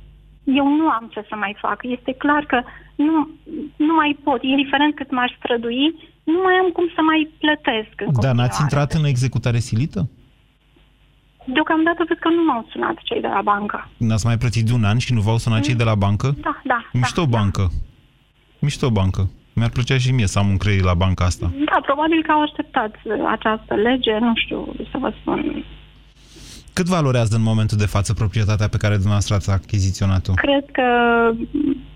[0.44, 1.78] Eu nu am ce să mai fac.
[1.82, 2.62] Este clar că
[2.96, 3.30] nu,
[3.76, 4.44] nu mai pot.
[4.44, 7.96] Indiferent cât m-aș strădui, nu mai am cum să mai plătesc.
[7.98, 8.62] În dar n-ați continuare.
[8.62, 10.10] intrat în executare silită?
[11.46, 13.89] Deocamdată cred că nu m-au sunat cei de la bancă.
[13.98, 16.36] N-ați mai plătit de un an și nu v-au sunat cei de la bancă?
[16.41, 16.89] Da, da.
[16.94, 17.72] Mișto bancă.
[18.60, 19.30] Mișto bancă.
[19.56, 21.52] Mi-ar plăcea și mie să am un credit la banca asta.
[21.66, 25.66] Da, probabil că au așteptat uh, această lege, nu știu să vă spun.
[26.74, 30.34] Cât valorează în momentul de față proprietatea pe care dumneavoastră ați achiziționat-o?
[30.34, 30.88] Cred că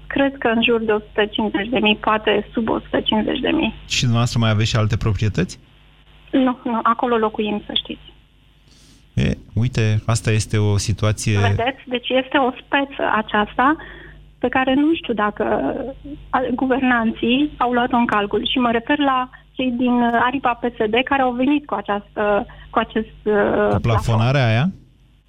[0.07, 3.73] cred că în jur de 150 de mii, poate sub 150 de mii.
[3.87, 5.59] Și dumneavoastră mai aveți și alte proprietăți?
[6.31, 8.13] Nu, nu, acolo locuim, să știți.
[9.17, 11.39] E, uite, asta este o situație...
[11.39, 11.83] Vedeți?
[11.85, 13.75] Deci este o speță aceasta
[14.39, 15.43] pe care nu știu dacă
[16.29, 18.47] a, guvernanții au luat-o în calcul.
[18.51, 22.79] Și mă refer la cei din uh, aripa PSD care au venit cu, această, cu
[22.79, 23.79] acest uh, plafon.
[23.81, 24.71] Plafonarea aia?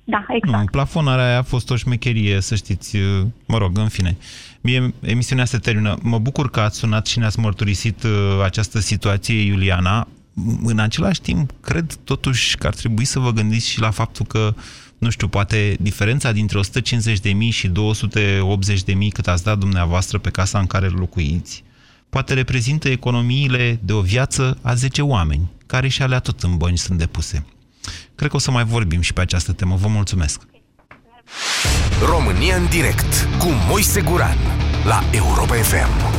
[0.04, 0.58] Da, exact.
[0.58, 4.16] Nu, plafonarea aia a fost o șmecherie, să știți, uh, mă rog, în fine.
[4.60, 5.96] Mie, emisiunea se termină.
[6.02, 8.10] Mă bucur că ați sunat și ne-ați mărturisit uh,
[8.44, 10.08] această situație, Iuliana.
[10.62, 14.54] În același timp, cred totuși că ar trebui să vă gândiți și la faptul că,
[14.98, 17.72] nu știu, poate diferența dintre 150.000 și 280.000
[19.12, 21.64] cât ați dat dumneavoastră pe casa în care locuiți,
[22.08, 26.78] poate reprezintă economiile de o viață a 10 oameni, care și alea tot în bănci
[26.78, 27.44] sunt depuse.
[28.14, 29.76] Cred că o să mai vorbim și pe această temă.
[29.76, 30.40] Vă mulțumesc!
[32.04, 34.38] România în direct cu Moise Guran
[34.84, 36.18] la Europa FM.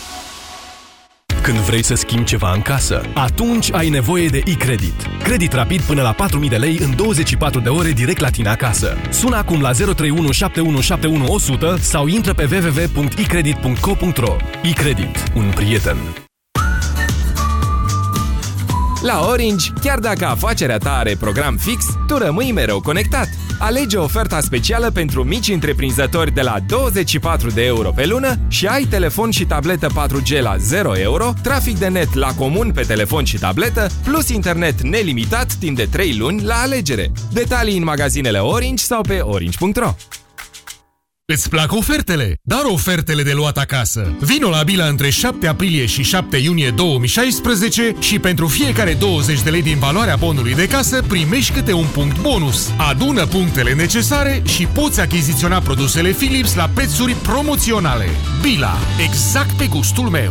[1.41, 4.93] Când vrei să schimbi ceva în casă, atunci ai nevoie de e-credit.
[5.23, 8.97] Credit rapid până la 4.000 de lei în 24 de ore direct la tine acasă.
[9.09, 15.31] Sună acum la 031 7171 100 sau intră pe www.ecredit.co.ro E-credit.
[15.35, 15.97] Un prieten.
[19.01, 23.29] La Orange, chiar dacă afacerea ta are program fix, tu rămâi mereu conectat.
[23.59, 28.83] Alege oferta specială pentru mici întreprinzători de la 24 de euro pe lună și ai
[28.83, 33.37] telefon și tabletă 4G la 0 euro, trafic de net la comun pe telefon și
[33.37, 37.11] tabletă, plus internet nelimitat timp de 3 luni la alegere.
[37.31, 39.95] Detalii în magazinele Orange sau pe orange.ro.
[41.33, 42.37] Îți plac ofertele?
[42.41, 44.15] Dar ofertele de luat acasă.
[44.19, 49.49] Vino la Bila între 7 aprilie și 7 iunie 2016 și pentru fiecare 20 de
[49.49, 52.71] lei din valoarea bonului de casă primești câte un punct bonus.
[52.77, 58.05] Adună punctele necesare și poți achiziționa produsele Philips la prețuri promoționale.
[58.41, 58.77] Bila.
[59.03, 60.29] Exact pe gustul meu.